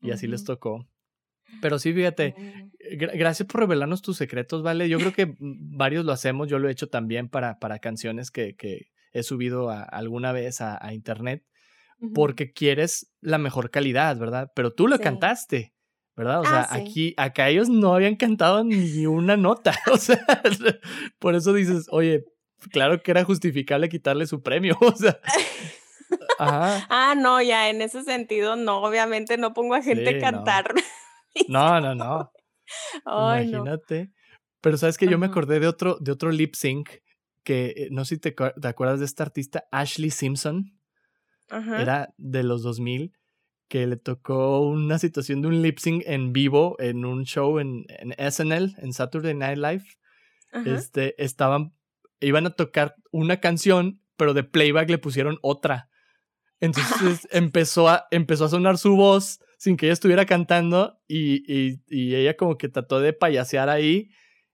[0.00, 0.86] Y así les tocó.
[1.60, 4.88] Pero sí, fíjate, Mm, eh, gra- gracias por revelarnos tus secretos, ¿vale?
[4.88, 8.30] Yo creo que mm, varios lo hacemos, yo lo he hecho también para, para canciones
[8.30, 11.44] que, que he subido a- alguna vez a, a internet
[12.12, 14.50] porque quieres la mejor calidad, ¿verdad?
[14.54, 15.02] Pero tú lo Sí.
[15.02, 15.74] cantaste,
[16.16, 16.40] ¿verdad?
[16.40, 16.80] O Ah, sea, sí.
[16.80, 20.18] aquí, acá ellos no habían cantado ni una nota, o sea,
[21.18, 22.24] por eso dices, oye,
[22.70, 25.18] claro que era justificable quitarle su premio, o sea,
[26.38, 30.74] ajá, Ah, no, ya en ese sentido, no, obviamente no pongo a gente sí, cantar.
[31.48, 32.30] no, no, no,
[33.04, 33.58] Ay, no.
[33.58, 34.12] imagínate.
[34.60, 36.88] Pero sabes que yo me acordé de otro, de otro lip sync
[37.44, 38.34] que eh, no sé si te
[38.66, 40.80] acuerdas de esta artista Ashley Simpson.
[41.54, 41.80] Ajá.
[41.80, 43.12] era de los 2000,
[43.68, 47.86] que le tocó una situación de un lip sync en vivo en un show en,
[47.88, 49.84] en SNL, en Saturday Night Live.
[50.66, 51.74] Este, estaban,
[52.20, 55.88] iban a tocar una canción, pero de playback le pusieron otra.
[56.60, 61.82] Entonces empezó, a, empezó a sonar su voz sin que ella estuviera cantando y, y,
[61.88, 64.10] y, ella como que trató de payasear ahí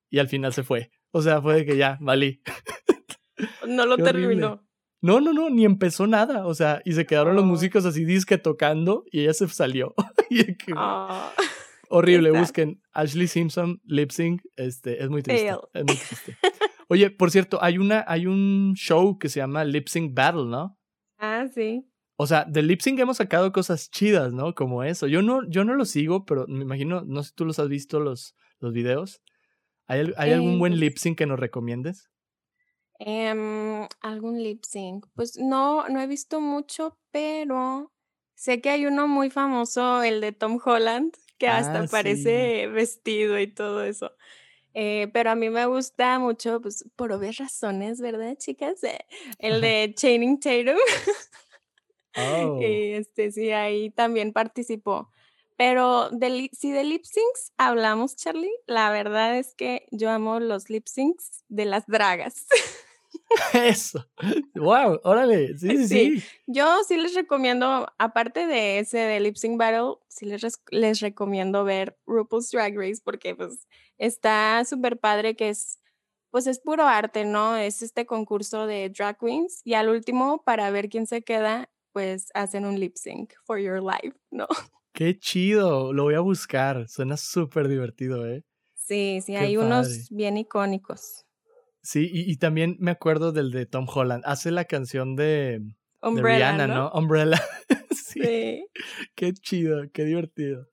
[0.09, 0.91] y al final se fue.
[1.11, 2.43] O sea, fue de que ya, valí.
[3.67, 4.63] No lo terminó.
[5.03, 6.47] No, no, no, ni empezó nada.
[6.47, 9.95] O sea, y se quedaron los músicos así disque tocando y ella se salió.
[10.77, 11.33] Ah,
[11.89, 14.43] horrible, busquen Ashley Simpson lip sync.
[14.55, 15.49] Este, es muy triste.
[15.75, 16.37] Es muy triste.
[16.89, 20.77] Oye, por cierto, hay una, hay un show que se llama Lip Sync Battle, ¿no?
[21.19, 21.85] Ah, sí.
[22.17, 24.55] O sea, del lip sync hemos sacado cosas chidas, ¿no?
[24.55, 25.07] Como eso.
[25.07, 27.69] Yo no, yo no lo sigo, pero me imagino, no sé si tú los has
[27.69, 29.23] visto los, los videos.
[29.87, 32.11] ¿Hay, hay algún buen pues lip sync que nos recomiendes?
[33.03, 35.07] Em, algún lip sync.
[35.15, 37.91] Pues no, no he visto mucho, pero
[38.35, 43.41] sé que hay uno muy famoso, el de Tom Holland, que hasta ah, parece vestido
[43.41, 44.13] y todo eso.
[44.75, 48.85] Eh, pero a mí me gusta mucho, pues por obvias razones, ¿verdad, chicas?
[48.85, 48.99] Eh,
[49.39, 50.77] el de Chaining Tatum.
[52.19, 52.59] oh.
[52.61, 55.11] este, sí, ahí también participó.
[55.57, 60.69] Pero de, si de lip syncs hablamos, Charlie, la verdad es que yo amo los
[60.69, 62.47] lip syncs de las dragas.
[63.55, 64.05] Eso.
[64.55, 65.57] Wow, órale.
[65.57, 70.27] Sí, sí, sí, Yo sí les recomiendo, aparte de ese de Lip Sync Battle, sí
[70.27, 73.69] les, les recomiendo ver RuPaul's Drag Race porque pues
[73.99, 75.79] está súper padre que es,
[76.31, 77.57] pues es puro arte, ¿no?
[77.57, 82.31] Es este concurso de drag queens y al último, para ver quién se queda, pues
[82.35, 84.47] hacen un lip sync for your life, ¿no?
[84.93, 88.45] Qué chido, lo voy a buscar, suena súper divertido, ¿eh?
[88.75, 91.25] Sí, sí, hay unos bien icónicos.
[91.83, 94.23] Sí, y, también me acuerdo del de Tom Holland.
[94.27, 95.63] Hace la canción de,
[96.03, 96.91] Rihanna, ¿no?
[96.93, 97.41] Umbrella.
[97.91, 98.67] sí.
[99.15, 100.69] Qué chido, qué divertido.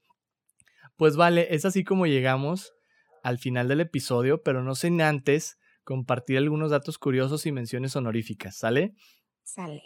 [0.97, 2.73] Pues vale, es así como llegamos
[3.23, 8.57] al final del episodio, pero no sin antes compartir algunos datos curiosos y menciones honoríficas,
[8.57, 8.93] ¿sale?
[9.43, 9.81] Sale.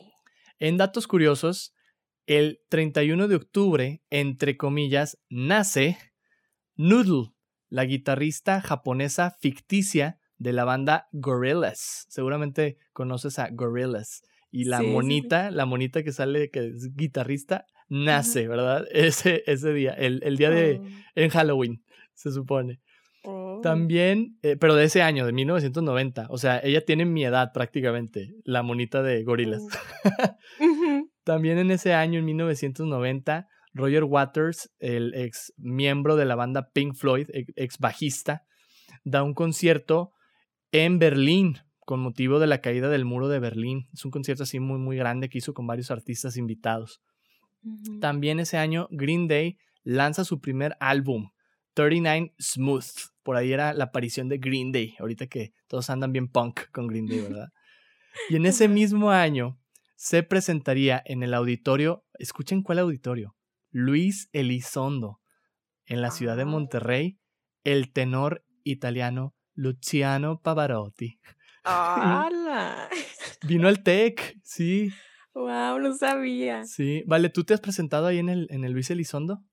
[0.58, 1.76] En datos curiosos,
[2.26, 5.98] el 31 de octubre, entre comillas, nace
[6.76, 7.34] Noodle,
[7.70, 12.08] la guitarrista japonesa ficticia de la banda Gorillaz.
[12.10, 14.24] Seguramente conoces a Gorillaz.
[14.50, 18.86] Y la monita, la monita que sale, que es guitarrista, nace, ¿verdad?
[18.92, 20.88] Ese, ese día, el, el día de, oh.
[21.16, 21.84] en Halloween,
[22.16, 22.82] se supone.
[23.24, 23.60] Oh.
[23.62, 26.26] También, eh, pero de ese año, de 1990.
[26.30, 29.62] O sea, ella tiene mi edad prácticamente, la monita de Gorillaz.
[29.62, 30.40] Oh.
[31.24, 36.96] También en ese año, en 1990, Roger Waters, el ex miembro de la banda Pink
[36.96, 38.44] Floyd, ex bajista,
[39.04, 40.12] da un concierto
[40.72, 43.90] en Berlín con motivo de la caída del muro de Berlín.
[43.94, 47.02] Es un concierto así muy, muy grande que hizo con varios artistas invitados.
[48.00, 51.32] También ese año Green Day lanza su primer álbum,
[51.74, 53.12] 39 Smooth.
[53.24, 56.88] Por ahí era la aparición de Green Day, ahorita que todos andan bien punk con
[56.88, 57.50] Green Day, ¿verdad?
[58.30, 59.58] Y en ese mismo año
[59.96, 63.38] se presentaría en el auditorio, escuchen cuál auditorio,
[63.70, 65.22] Luis Elizondo,
[65.86, 66.48] en la ciudad de ah.
[66.48, 67.20] Monterrey,
[67.64, 71.20] el tenor italiano Luciano Pavarotti.
[71.64, 72.90] ¡Hala!
[73.44, 74.92] Vino al TEC, sí.
[75.34, 76.66] Wow, no sabía.
[76.66, 77.04] Sí.
[77.06, 79.44] Vale, ¿tú te has presentado ahí en el, en el Luis Elizondo?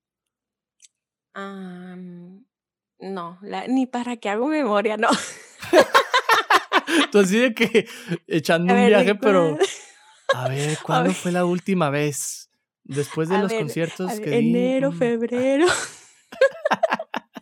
[2.98, 3.38] no,
[3.68, 5.08] ni para que hago memoria, no.
[7.12, 7.86] Tú así de que
[8.26, 9.56] echando un viaje, pero.
[10.34, 12.50] A ver, ¿cuándo fue la última vez?
[12.82, 15.66] Después de los conciertos que Enero, febrero.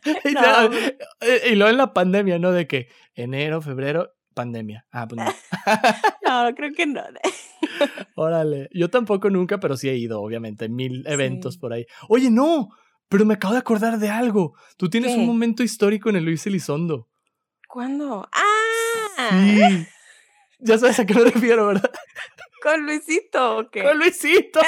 [1.51, 2.53] y, luego en la pandemia, ¿no?
[2.53, 4.87] De que enero, febrero, pandemia.
[4.93, 5.25] Ah, pues no.
[6.49, 7.03] no, creo que no.
[8.15, 8.69] Órale.
[8.73, 10.69] Yo tampoco nunca, pero sí he ido, obviamente.
[10.69, 11.87] Mil eventos por ahí.
[12.09, 12.69] Oye, no.
[13.09, 14.55] Pero me acabo de acordar de algo.
[14.77, 17.09] Tú tienes un momento histórico en el Luis Elizondo.
[17.69, 18.29] ¿Cuándo?
[18.33, 19.31] ¡Ah!
[19.31, 19.87] Sí.
[20.59, 21.91] Ya sabes a qué me refiero, ¿verdad?
[22.63, 23.85] ¿Con Luisito o qué?
[23.85, 24.61] Con Luisito.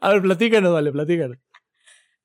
[0.00, 1.38] a ver, platícanos, vale, platícanos.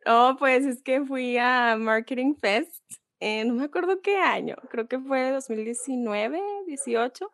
[0.06, 2.84] Oh, pues es que fui a Marketing Fest,
[3.20, 7.30] en, no me acuerdo qué año, creo que fue 2019, 18,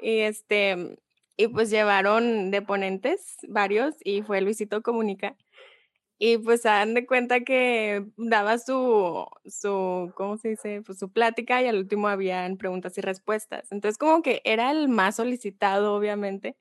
[0.00, 0.98] y este,
[1.36, 5.36] y pues llevaron de ponentes varios y fue Luisito Comunica.
[6.18, 10.82] Y pues dan de cuenta que daba su, su, ¿cómo se dice?
[10.82, 13.72] Pues su plática y al último habían preguntas y respuestas.
[13.72, 16.56] Entonces como que era el más solicitado, obviamente.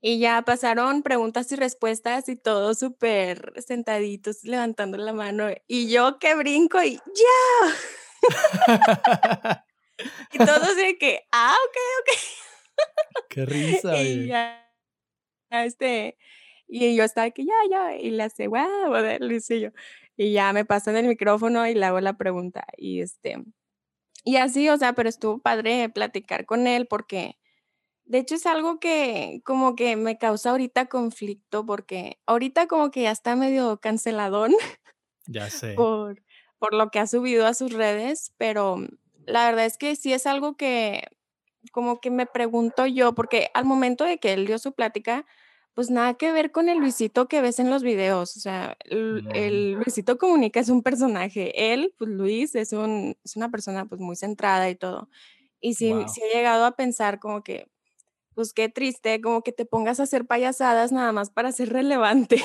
[0.00, 5.48] Y ya pasaron preguntas y respuestas y todos súper sentaditos, levantando la mano.
[5.66, 7.76] Y yo que brinco y ¡ya!
[10.32, 12.08] y todos de que, ah, ok, ok.
[13.30, 14.02] Qué risa.
[14.02, 14.70] y ya,
[15.50, 16.18] este,
[16.68, 19.70] Y yo estaba que ya, ya, y le hace, wow, Luis y yo.
[20.16, 22.66] Y ya me pasan el micrófono y le hago la pregunta.
[22.76, 23.38] Y este,
[24.24, 27.38] y así, o sea, pero estuvo padre platicar con él porque,
[28.06, 33.02] de hecho, es algo que como que me causa ahorita conflicto porque ahorita como que
[33.02, 34.54] ya está medio canceladón.
[35.26, 35.74] Ya sé.
[35.74, 36.22] Por,
[36.58, 38.78] por lo que ha subido a sus redes, pero
[39.26, 41.08] la verdad es que sí es algo que
[41.72, 45.26] como que me pregunto yo, porque al momento de que él dio su plática,
[45.74, 49.24] pues nada que ver con el Luisito que ves en los videos, o sea, el,
[49.24, 49.82] Mm.
[49.82, 54.16] Luisito Comunica es un personaje, él, pues Luis, es, un, es una persona pues muy
[54.16, 55.08] centrada y todo.
[55.60, 56.08] Y sí, Wow.
[56.08, 57.66] sí he llegado a pensar como que,
[58.36, 62.42] pues qué triste, como que te pongas a hacer payasadas nada más para ser relevante,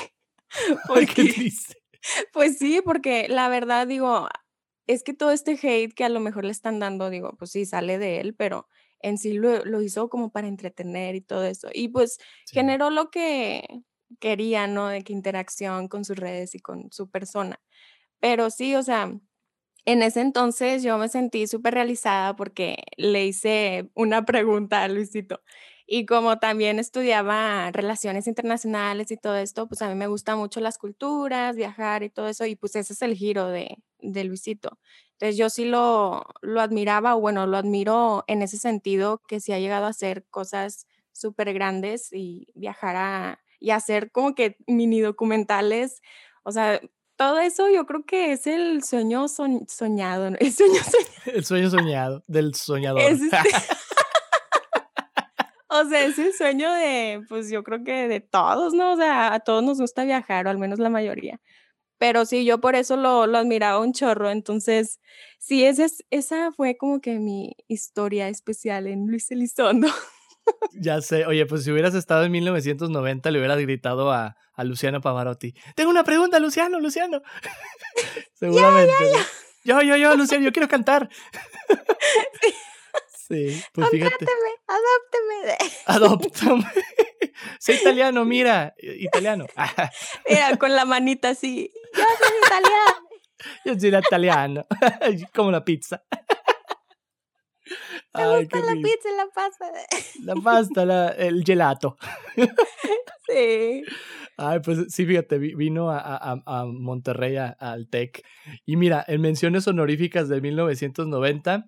[1.15, 1.75] Qué porque triste.
[2.33, 4.27] pues sí, porque la verdad digo,
[4.87, 7.65] es que todo este hate que a lo mejor le están dando, digo, pues sí,
[7.65, 8.67] sale de él, pero
[9.01, 11.69] en sí lo, lo hizo como para entretener y todo eso.
[11.73, 12.53] Y pues Sí.
[12.53, 13.65] generó lo que
[14.19, 14.87] quería, ¿no?
[14.89, 17.61] De que interacción con sus redes y con su persona.
[18.19, 19.13] Pero sí, o sea,
[19.85, 25.41] en ese entonces yo me sentí súper realizada porque le hice una pregunta a Luisito.
[25.93, 30.61] Y como también estudiaba relaciones internacionales y todo esto, pues a mí me gustan mucho
[30.61, 34.79] las culturas, viajar y todo eso, y pues ese es el giro de, de Luisito.
[35.15, 39.51] Entonces yo sí lo, lo admiraba, o bueno, lo admiro en ese sentido, que sí
[39.51, 45.01] ha llegado a hacer cosas súper grandes y viajar a, y hacer como que mini
[45.01, 46.01] documentales.
[46.43, 46.79] O sea,
[47.17, 50.37] todo eso yo creo que es el sueño soñ soñado, ¿no?
[50.39, 53.01] El sueño soñado El sueño soñado del es, soñador.
[53.01, 53.37] este,
[55.71, 58.93] o sea, es el sueño de, pues, yo creo que de todos, ¿no?
[58.93, 61.39] O sea, a todos nos gusta viajar, o al menos la mayoría.
[61.97, 64.31] Pero sí, yo por eso lo lo admiraba un chorro.
[64.31, 64.99] Entonces,
[65.39, 69.87] sí, esa es esa fue como que mi historia especial en Luis Elizondo.
[70.73, 71.27] Ya sé.
[71.27, 75.53] Oye, pues si hubieras estado en 1990, le hubieras gritado a, a Luciano Pavarotti.
[75.75, 77.21] Tengo una pregunta, Luciano, Luciano.
[78.33, 79.17] Seguramente, ya, ¿no?
[79.17, 79.25] ya.
[79.63, 81.09] Yo, yo, yo, Luciano, yo quiero cantar.
[82.41, 82.53] Sí.
[83.31, 84.25] Sí, pues fíjate.
[84.67, 85.57] Adópteme.
[85.85, 86.65] Adóptame.
[87.59, 88.73] Sé italiano, mira.
[88.77, 89.45] Italiano.
[90.29, 92.95] Mira, con la manita así, yo soy italiana.
[93.65, 94.65] Yo soy italiano.
[95.33, 96.03] Como la pizza.
[98.13, 99.65] Me Ay, gusta la pizza y la pasta.
[100.23, 101.95] La pasta, la- el gelato.
[103.27, 103.83] Sí.
[104.37, 108.23] Ay, pues sí, fíjate, vi- vino a, a- a- a Monterrey, a- al TEC.
[108.65, 111.65] Y mira, en menciones honoríficas de 1990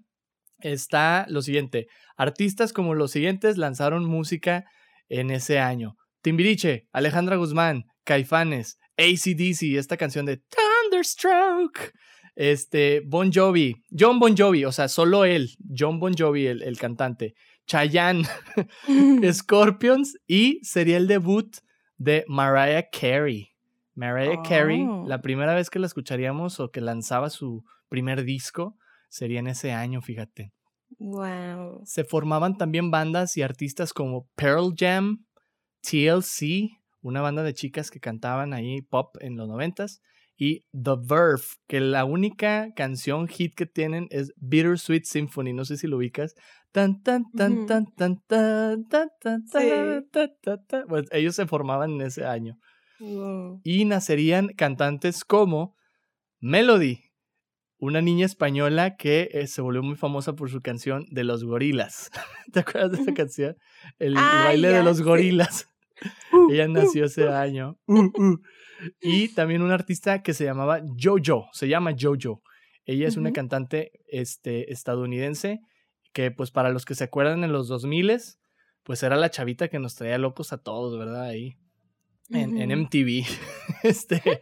[0.64, 1.88] está lo siguiente.
[2.18, 4.66] Artistas como los siguientes lanzaron música
[5.10, 5.96] en ese año.
[6.22, 11.92] Timbiriche, Alejandra Guzmán, Caifanes, ACDC, esta canción de Thunderstroke.
[12.36, 16.78] Este, Bon Jovi, John Bon Jovi, o sea, solo él, John Bon Jovi, el, el
[16.80, 17.36] cantante.
[17.68, 18.24] Chayanne,
[19.34, 21.56] Scorpions y sería el debut
[21.98, 23.50] de Mariah Carey.
[23.96, 25.06] Mariah Carey, Oh.
[25.08, 28.76] la primera vez que la escucharíamos o que lanzaba su primer disco
[29.14, 30.52] sería en ese año, fíjate.
[30.98, 31.82] Wow.
[31.86, 35.26] Se formaban también bandas y artistas como Pearl Jam,
[35.82, 40.02] TLC, una banda de chicas que cantaban ahí pop en los noventas,
[40.36, 45.78] y The Verve, que la única canción hit que tienen es Bittersweet Symphony, no sé
[45.78, 46.34] si lo ubicas.
[46.72, 49.52] Tan, tan, tan, tan, tan, tan, tan, tan, Sí.
[49.70, 50.88] tan, tan, tan, tan.
[50.88, 52.58] Pues ellos se formaban en ese año.
[53.00, 53.62] Wow.
[53.64, 55.76] Y nacerían cantantes como
[56.40, 57.04] Melody,
[57.84, 62.12] una niña española que eh, se volvió muy famosa por su canción de los gorilas.
[62.54, 63.58] ¿Te acuerdas de esa canción?
[64.00, 65.04] El, el baile de los sí.
[65.04, 65.70] gorilas.
[66.32, 67.34] Uh, Ella uh, nació ese uh.
[67.34, 67.78] año.
[69.02, 72.42] Y también un artista que se llamaba Jojo, se llama Jojo.
[72.86, 75.60] Ella es una cantante este, estadounidense
[76.14, 78.18] que pues para los que se acuerdan en los 2000
[78.84, 81.24] pues era la chavita que nos traía locos a todos, ¿verdad?
[81.24, 81.58] Ahí
[82.30, 82.80] en, en.
[82.84, 83.26] MTV,
[83.84, 84.42] este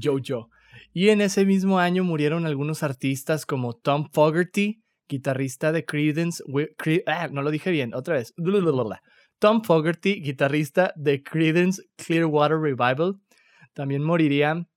[0.00, 0.50] Jojo.
[0.96, 6.42] Y en ese mismo año murieron algunos artistas como Tom Fogerty, guitarrista de Creedence,
[7.06, 8.32] ah, no lo dije bien, otra vez.
[9.40, 13.20] Tom Fogerty, guitarrista de Creedence Clearwater Revival.
[13.72, 14.68] También moriría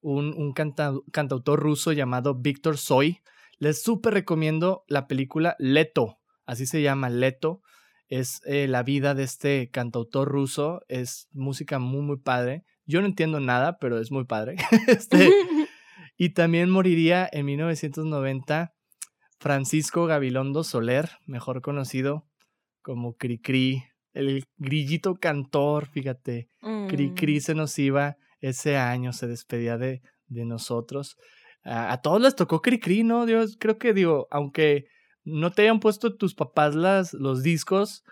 [0.00, 3.18] un, un canta- cantautor ruso llamado Víctor Soy.
[3.58, 7.62] Les súper recomiendo la película Leto, así se llama Leto.
[8.06, 12.64] Es eh, la vida de este cantautor ruso, es música muy, muy padre.
[12.88, 14.56] Yo no entiendo nada, pero es muy padre.
[14.88, 15.30] este,
[16.16, 18.72] y también moriría en 1990
[19.38, 22.26] Francisco Gabilondo Soler, mejor conocido
[22.82, 23.84] como Cricri,
[24.14, 26.48] el grillito cantor, fíjate.
[26.88, 27.40] Cricri Mm.
[27.40, 31.16] se nos iba ese año, se despedía de, de nosotros.
[31.64, 33.26] A, a todos les tocó Cricri, ¿no?
[33.26, 34.86] Dios, creo que digo, aunque
[35.24, 38.02] no te hayan puesto tus papás las, los discos,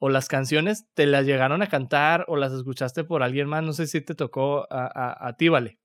[0.00, 3.62] o las canciones te las llegaron a cantar o las escuchaste por alguien más.
[3.62, 5.78] No sé si te tocó a, a, ti, Vale.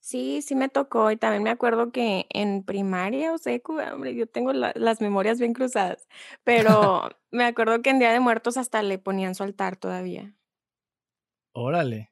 [0.00, 4.26] Sí, sí me tocó y también me acuerdo que en primaria o secu, hombre, yo
[4.26, 6.08] tengo las memorias bien cruzadas,
[6.42, 10.34] pero me acuerdo que en Día de Muertos hasta le ponían su altar todavía.
[11.52, 12.10] Órale.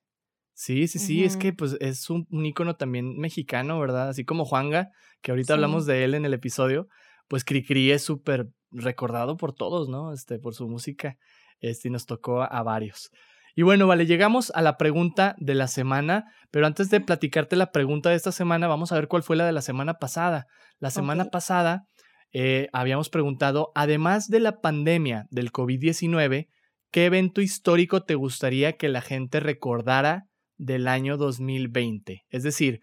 [0.53, 4.09] Sí, sí, sí, es que pues es un, un, ícono también mexicano, ¿verdad?
[4.09, 4.91] Así como Juanga,
[5.23, 6.89] que ahorita hablamos de él en el episodio,
[7.29, 10.13] pues Cricri es súper recordado por todos, ¿no?
[10.13, 11.17] Este, por su música,
[11.61, 13.11] este, y nos tocó a varios.
[13.55, 17.73] Y bueno, vale, llegamos a la pregunta de la semana, pero antes de platicarte la
[17.73, 20.47] pregunta de esta semana, vamos a ver cuál fue la de la semana pasada.
[20.79, 21.89] La semana pasada
[22.33, 26.49] eh, habíamos preguntado, además de la pandemia del COVID-19,
[26.93, 32.27] ¿qué evento histórico te gustaría que la gente recordara del año 2020?
[32.29, 32.81] Es decir,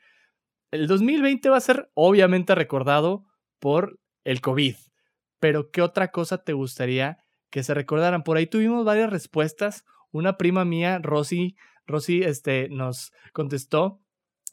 [0.72, 3.24] el 2020 va a ser obviamente recordado
[3.60, 4.76] por el COVID,
[5.40, 7.20] pero ¿qué otra cosa te gustaría
[7.56, 8.24] que se recordaran?
[8.24, 9.86] Por ahí tuvimos varias respuestas.
[10.12, 11.56] Una prima mía, Rosy,
[11.88, 14.02] Rosy, este, nos contestó.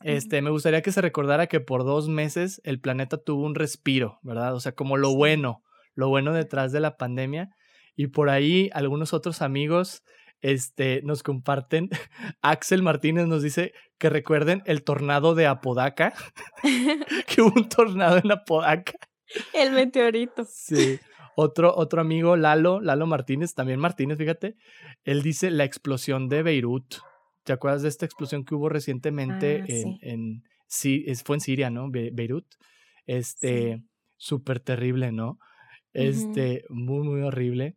[0.05, 4.21] Este, me gustaría que se recordara que por dos meses el planeta tuvo un respiro,
[4.23, 4.55] ¿verdad?
[4.55, 5.65] O sea, como lo bueno,
[5.97, 7.49] lo bueno detrás de la pandemia.
[7.97, 10.05] Y por ahí algunos otros amigos
[10.41, 11.91] este, nos comparten.
[12.41, 16.15] Axel Martínez nos dice que recuerden el tornado de Apodaca,
[17.27, 18.93] que hubo un tornado en Apodaca.
[19.53, 20.45] El meteorito.
[20.45, 21.01] Sí.
[21.37, 24.57] Otro, otro amigo, Lalo, Lalo Martínez, también Martínez, fíjate,
[25.05, 26.97] él dice la explosión de Beirut.
[27.45, 31.05] ¿Te acuerdas de esta explosión que hubo recientemente ah, en, sí.
[31.25, 31.91] fue en Siria, ¿no?
[31.91, 32.47] Beirut.
[33.07, 33.83] Este,
[34.17, 35.39] súper terrible, ¿no?
[35.93, 37.77] Este, muy, muy horrible.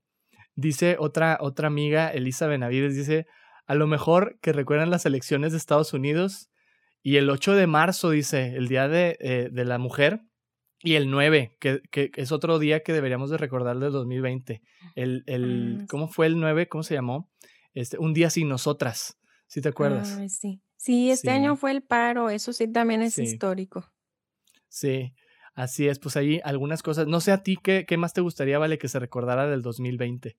[0.56, 3.26] Dice otra, otra amiga, Elisa Benavides, dice,
[3.66, 6.50] a lo mejor que recuerdan las elecciones de Estados Unidos
[7.02, 10.22] y el 8 de marzo, dice, el Día de, eh, de la Mujer,
[10.86, 14.62] y el 9, que, que, es otro día que deberíamos de recordar del 2020.
[14.96, 16.68] El, el, ah, ¿Cómo fue el 9?
[16.70, 17.32] ¿Cómo se llamó?
[17.74, 19.18] Este, un día sin nosotras,
[19.48, 20.18] si te acuerdas.
[20.30, 20.62] sí.
[20.78, 23.92] sí, este año fue el paro, eso sí también es histórico.
[24.70, 25.14] Sí,
[25.56, 27.08] así es, pues ahí algunas cosas.
[27.08, 30.38] No sé a ti, ¿qué, qué más te gustaría, Vale, que se recordara del 2020?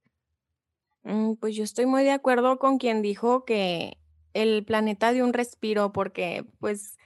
[1.03, 3.99] Mm, pues yo estoy muy de acuerdo con quien dijo que
[4.33, 6.97] el planeta dio un respiro, porque pues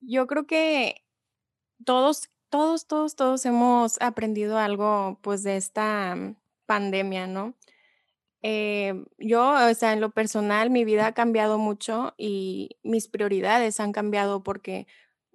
[0.00, 1.04] yo creo que
[1.84, 6.36] todos todos, todos, todos hemos aprendido algo pues de esta mm,
[6.66, 7.54] pandemia, ¿no?
[8.42, 13.80] Eh, yo, o sea, en lo personal, mi vida ha cambiado mucho y mis prioridades
[13.80, 14.86] han cambiado porque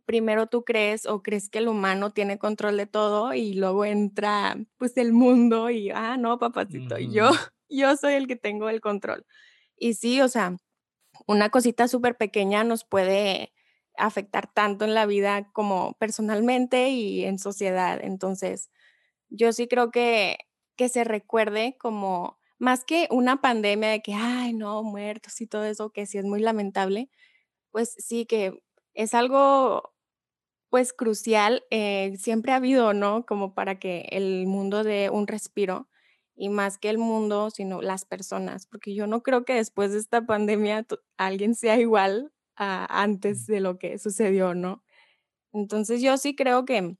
[0.05, 4.57] primero tú crees o crees que el humano tiene control de todo y luego entra
[4.78, 7.30] pues el mundo y, ah, no, papacito, yo,
[7.70, 9.26] yo soy el que tengo el control.
[9.78, 10.57] Y sí, o sea,
[11.28, 13.53] una cosita súper pequeña nos puede
[13.98, 18.00] afectar tanto en la vida como personalmente y en sociedad.
[18.04, 18.70] Entonces,
[19.30, 20.38] yo sí creo que,
[20.78, 25.66] que se recuerde como más que una pandemia de que, ay, no, muertos y todo
[25.66, 27.10] eso, que sí es muy lamentable,
[27.72, 28.64] pues sí que
[28.96, 29.94] es algo,
[30.70, 33.26] pues crucial, eh, siempre ha habido, ¿no?
[33.28, 35.89] Como para que el mundo dé un respiro
[36.36, 40.00] y más que el mundo, sino las personas, porque yo no creo que después de
[40.00, 40.86] esta pandemia
[41.18, 44.84] alguien sea igual antes de lo que sucedió, ¿no?
[45.54, 46.97] Entonces yo sí creo que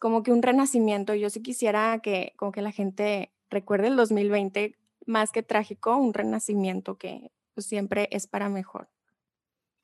[0.00, 4.76] como que un renacimiento, yo sí quisiera que como que la gente recuerde el 2020
[5.06, 8.88] más que trágico, un renacimiento que pues, siempre es para mejor.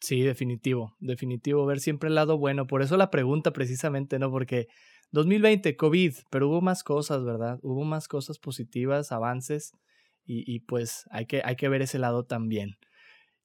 [0.00, 2.66] Sí, definitivo, definitivo, ver siempre el lado bueno.
[2.66, 4.30] Por eso la pregunta precisamente, ¿no?
[4.30, 4.68] Porque
[5.10, 7.58] 2020, COVID, pero hubo más cosas, ¿verdad?
[7.62, 9.72] Hubo más cosas positivas, avances,
[10.24, 12.76] y, y pues hay que, hay que ver ese lado también.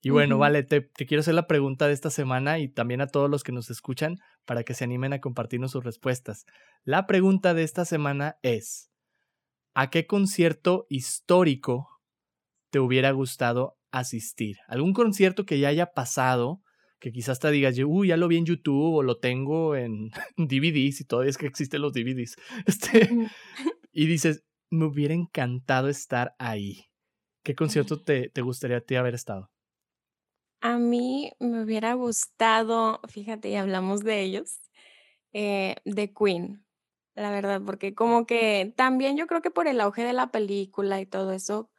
[0.04, 3.30] Y bueno, vale, te, quiero hacer la pregunta de esta semana y también a todos
[3.30, 6.46] los que nos escuchan para que se animen a compartirnos sus respuestas.
[6.84, 8.90] La pregunta de esta semana es,
[9.76, 11.88] ¿a qué concierto histórico
[12.72, 14.58] te hubiera gustado asistir?
[14.68, 16.64] ¿Algún concierto que ya haya pasado,
[17.00, 21.02] que quizás te digas, uy, ya lo vi en YouTube o lo tengo en DVDs
[21.02, 22.38] y todavía es que existen los DVDs?
[22.66, 23.08] Este,
[23.92, 26.86] y dices, me hubiera encantado estar ahí.
[27.44, 29.52] ¿Qué concierto te, te gustaría a ti haber estado?
[30.62, 34.60] A mí me hubiera gustado, fíjate, y hablamos de ellos,
[35.34, 36.66] eh, de Queen,
[37.16, 41.02] la verdad, porque como que también yo creo que por el auge de la película
[41.02, 41.72] y todo eso,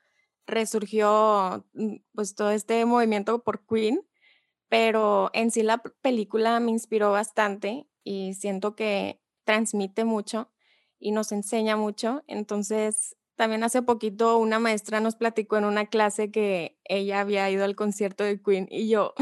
[0.47, 4.03] resurgió mm, pues todo este movimiento por Queen,
[4.69, 10.51] pero en sí la película me inspiró bastante y siento que transmite mucho
[11.01, 16.31] y nos enseña mucho, entonces también hace poquito una maestra nos platicó en una clase
[16.31, 19.15] que ella había ido al concierto de Queen y yo,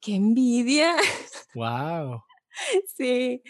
[0.00, 0.96] ¡qué envidia!
[1.54, 2.24] ¡Wow!
[2.96, 3.44] sí,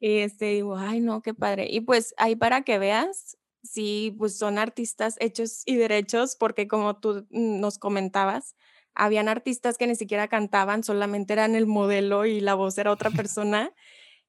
[0.00, 1.66] y este, digo, ay, no, qué padre.
[1.70, 6.96] Y pues ahí para que veas, sí, pues son artistas hechos y derechos, porque como
[6.96, 8.56] tú nos comentabas,
[8.94, 13.10] habían artistas que ni siquiera cantaban, solamente eran el modelo y la voz era otra
[13.28, 13.74] persona.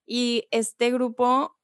[0.06, 1.56] Y este grupo,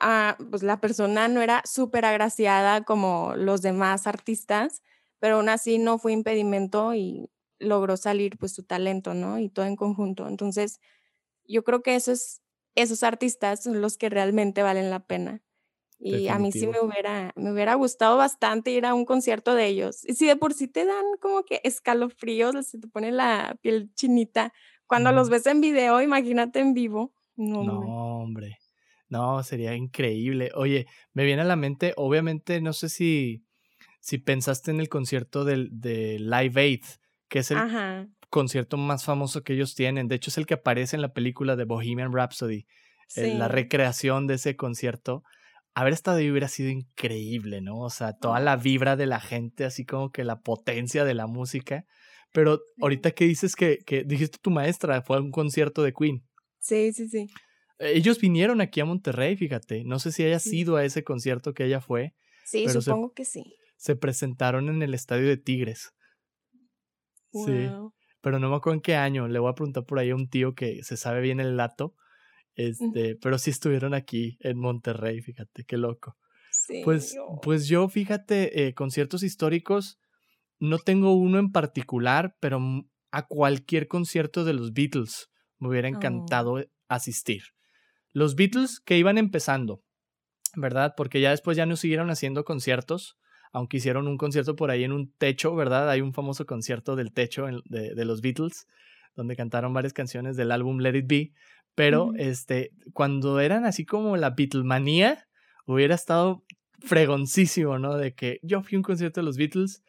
[0.00, 4.82] ah, pues la persona no era súper agraciada como los demás artistas,
[5.18, 9.38] pero aún así no fue impedimento y logró salir pues su talento, ¿no?
[9.38, 10.28] Y todo en conjunto.
[10.28, 10.80] Entonces,
[11.44, 12.40] yo creo que esos,
[12.74, 15.42] esos artistas son los que realmente valen la pena.
[16.00, 19.66] Y a mí sí me hubiera, me hubiera gustado bastante ir a un concierto de
[19.66, 20.04] ellos.
[20.04, 23.92] Y si de por sí te dan como que escalofríos, se te pone la piel
[23.94, 24.52] chinita.
[24.86, 27.12] Cuando los ves en video, imagínate en vivo.
[27.36, 28.58] No, hombre.
[29.08, 30.50] No, sería increíble.
[30.54, 33.44] Oye, me viene a la mente, obviamente, no sé si,
[34.00, 36.84] si pensaste en el concierto del, de Live Aid,
[37.28, 37.58] que es el
[38.28, 40.08] concierto más famoso que ellos tienen.
[40.08, 42.66] De hecho, es el que aparece en la película de Bohemian Rhapsody.
[43.16, 45.22] Eh, la recreación de ese concierto
[45.78, 47.78] haber estado ahí hubiera sido increíble, ¿no?
[47.78, 51.28] O sea, toda la vibra de la gente, así como que la potencia de la
[51.28, 51.84] música.
[52.32, 56.24] Pero ahorita que dices que, que dijiste tu maestra, fue a un concierto de Queen.
[56.58, 57.28] Sí, sí, sí.
[57.78, 59.84] Ellos vinieron aquí a Monterrey, fíjate.
[59.84, 62.14] No sé si haya sido a ese concierto que ella fue.
[62.44, 63.54] Sí, supongo que sí.
[63.76, 65.92] Se presentaron en el estadio de Tigres.
[67.32, 67.68] Sí.
[68.20, 69.28] Pero no me acuerdo en qué año.
[69.28, 71.94] Le voy a preguntar por ahí a un tío que se sabe bien el dato.
[72.56, 76.16] Este, pero sí estuvieron aquí en Monterrey, fíjate, qué loco.
[76.50, 80.00] Sí, pues, pues yo, fíjate, eh, conciertos históricos,
[80.58, 82.60] no tengo uno en particular, pero
[83.12, 85.92] a cualquier concierto de los Beatles me hubiera oh.
[85.92, 87.42] encantado asistir.
[88.18, 89.82] Los Beatles que iban empezando,
[90.56, 90.94] ¿verdad?
[90.96, 93.16] Porque ya después ya no siguieron haciendo conciertos,
[93.52, 95.88] aunque hicieron un concierto por ahí en un techo, ¿verdad?
[95.88, 98.66] Hay un famoso concierto del techo de, de los Beatles,
[99.14, 101.32] donde cantaron varias canciones del álbum Let It Be,
[101.74, 105.28] pero este, cuando eran así como la Beatlemanía,
[105.64, 106.44] hubiera estado
[106.80, 107.96] fregoncísimo, ¿no?
[107.96, 109.84] De que yo fui a un concierto de los Beatles,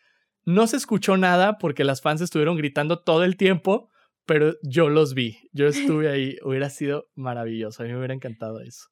[0.45, 3.89] no se escuchó nada porque las fans estuvieron gritando todo el tiempo,
[4.29, 5.67] pero yo los vi, yo
[5.97, 8.85] estuve ahí, hubiera sido maravilloso, a mí me hubiera encantado eso.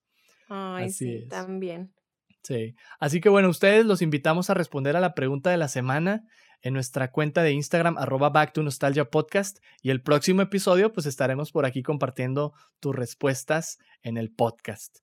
[0.49, 1.93] Ay, sí, también.
[2.41, 6.23] Sí, así que bueno, ustedes los invitamos a responder a la pregunta de la semana
[6.63, 9.59] en nuestra cuenta de Instagram, arroba Back to Nostalgia Podcast.
[9.83, 14.97] Y el próximo episodio, pues estaremos por aquí compartiendo tus respuestas en el podcast.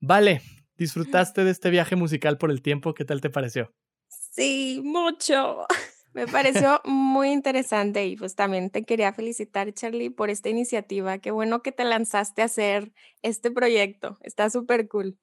[0.00, 0.40] Vale,
[0.76, 2.94] ¿disfrutaste de este viaje musical por el tiempo?
[2.94, 3.72] ¿Qué tal te pareció?
[4.08, 5.66] Sí, mucho.
[6.12, 11.18] Me pareció muy interesante y pues también te quería felicitar, Charlie, por esta iniciativa.
[11.18, 12.92] Qué bueno que te lanzaste a hacer
[13.22, 14.18] este proyecto.
[14.22, 15.18] Está súper cool.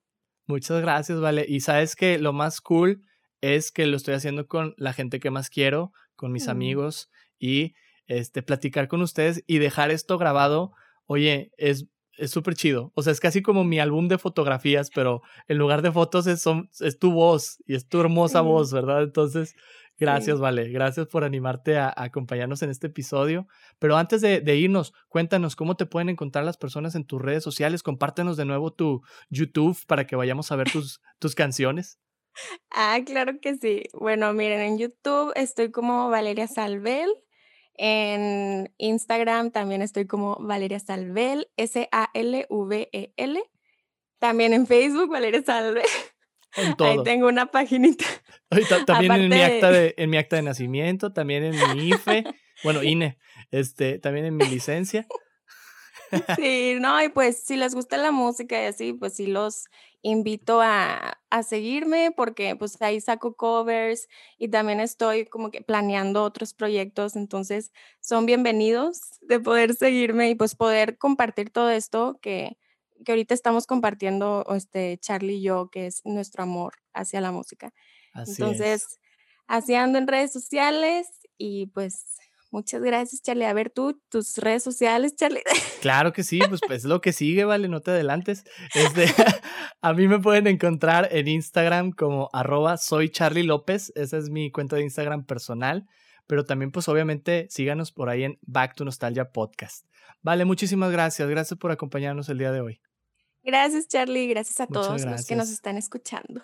[0.46, 1.44] Muchas gracias, Vale.
[1.48, 3.02] Y sabes que lo más cool
[3.40, 6.50] es que lo estoy haciendo con la gente que más quiero, con mis mm.
[6.50, 7.74] amigos y
[8.06, 10.72] este, platicar con ustedes y dejar esto grabado.
[11.06, 12.92] Oye, es es súper chido.
[12.94, 16.44] O sea, es casi como mi álbum de fotografías, pero en lugar de fotos es,
[16.80, 19.02] es tu voz y es tu hermosa voz, ¿verdad?
[19.02, 19.54] Entonces,
[19.98, 20.68] gracias, Vale.
[20.70, 23.46] Gracias por animarte a, acompañarnos en este episodio.
[23.78, 27.42] Pero antes de, de, irnos, cuéntanos cómo te pueden encontrar las personas en tus redes
[27.42, 27.82] sociales.
[27.82, 31.98] Compártenos de nuevo tu YouTube para que vayamos a ver tus, tus canciones.
[32.70, 33.84] Ah, claro que sí.
[33.92, 37.10] Bueno, miren, en YouTube estoy como Valeria Salvel.
[37.78, 43.42] En Instagram también estoy como Valeria Salvel, S-A-L-V-E-L.
[44.18, 45.84] También en Facebook, Valeria Salvel.
[46.56, 48.04] Ahí tengo una paginita.
[48.86, 52.24] También en mi, acta de, en mi acta de nacimiento, también en mi IFE,
[52.64, 53.18] bueno, INE,
[53.50, 55.06] este, también en mi licencia.
[56.36, 59.64] Sí, no, y pues si les gusta la música y así, pues sí los
[60.02, 64.06] invito a, a, seguirme porque pues ahí saco covers
[64.38, 70.36] y también estoy como que planeando otros proyectos, entonces son bienvenidos de poder seguirme y
[70.36, 72.56] pues poder compartir todo esto que,
[73.04, 77.72] que ahorita estamos compartiendo este Charlie y yo, que es nuestro amor hacia la música.
[78.14, 78.98] entonces,
[79.46, 81.06] así ando en redes sociales
[81.38, 82.16] y pues
[82.56, 83.44] Muchas gracias, Charlie.
[83.44, 85.42] A ver tú, tus redes sociales, Charlie.
[85.82, 88.44] Claro que sí, pues, pues lo que sigue, vale, no te adelantes.
[88.74, 89.06] Este,
[89.82, 93.92] a mí me pueden encontrar en Instagram como arroba soy Charlie López.
[93.94, 95.86] Esa es mi cuenta de Instagram personal.
[96.26, 99.86] Pero también, pues obviamente, síganos por ahí en Back to Nostalgia Podcast.
[100.22, 101.28] Vale, muchísimas gracias.
[101.28, 102.80] Gracias por acompañarnos el día de hoy.
[103.42, 104.26] Gracias, Charlie.
[104.26, 106.42] Gracias a todos los que nos están escuchando.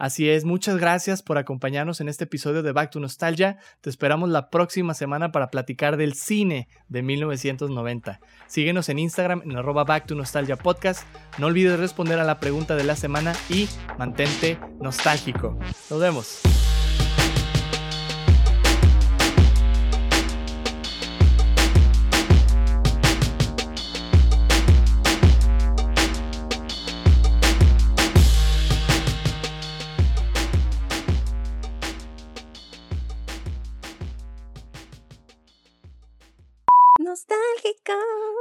[0.00, 3.58] Así es, muchas gracias por acompañarnos en este episodio de Back to Nostalgia.
[3.82, 8.18] Te esperamos la próxima semana para platicar del cine de 1990.
[8.46, 11.06] Síguenos en Instagram en arroba Back to Nostalgia Podcast.
[11.36, 13.68] No olvides responder a la pregunta de la semana y
[13.98, 15.58] mantente nostálgico.
[15.90, 16.40] Nos vemos.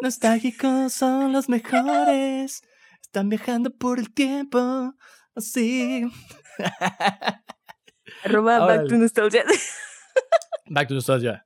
[0.01, 2.61] Nostálgicos son los mejores.
[3.01, 4.93] Están viajando por el tiempo.
[5.35, 6.09] Así.
[8.23, 9.43] Arroba back to nostalgia.
[10.67, 11.45] Back to nostalgia.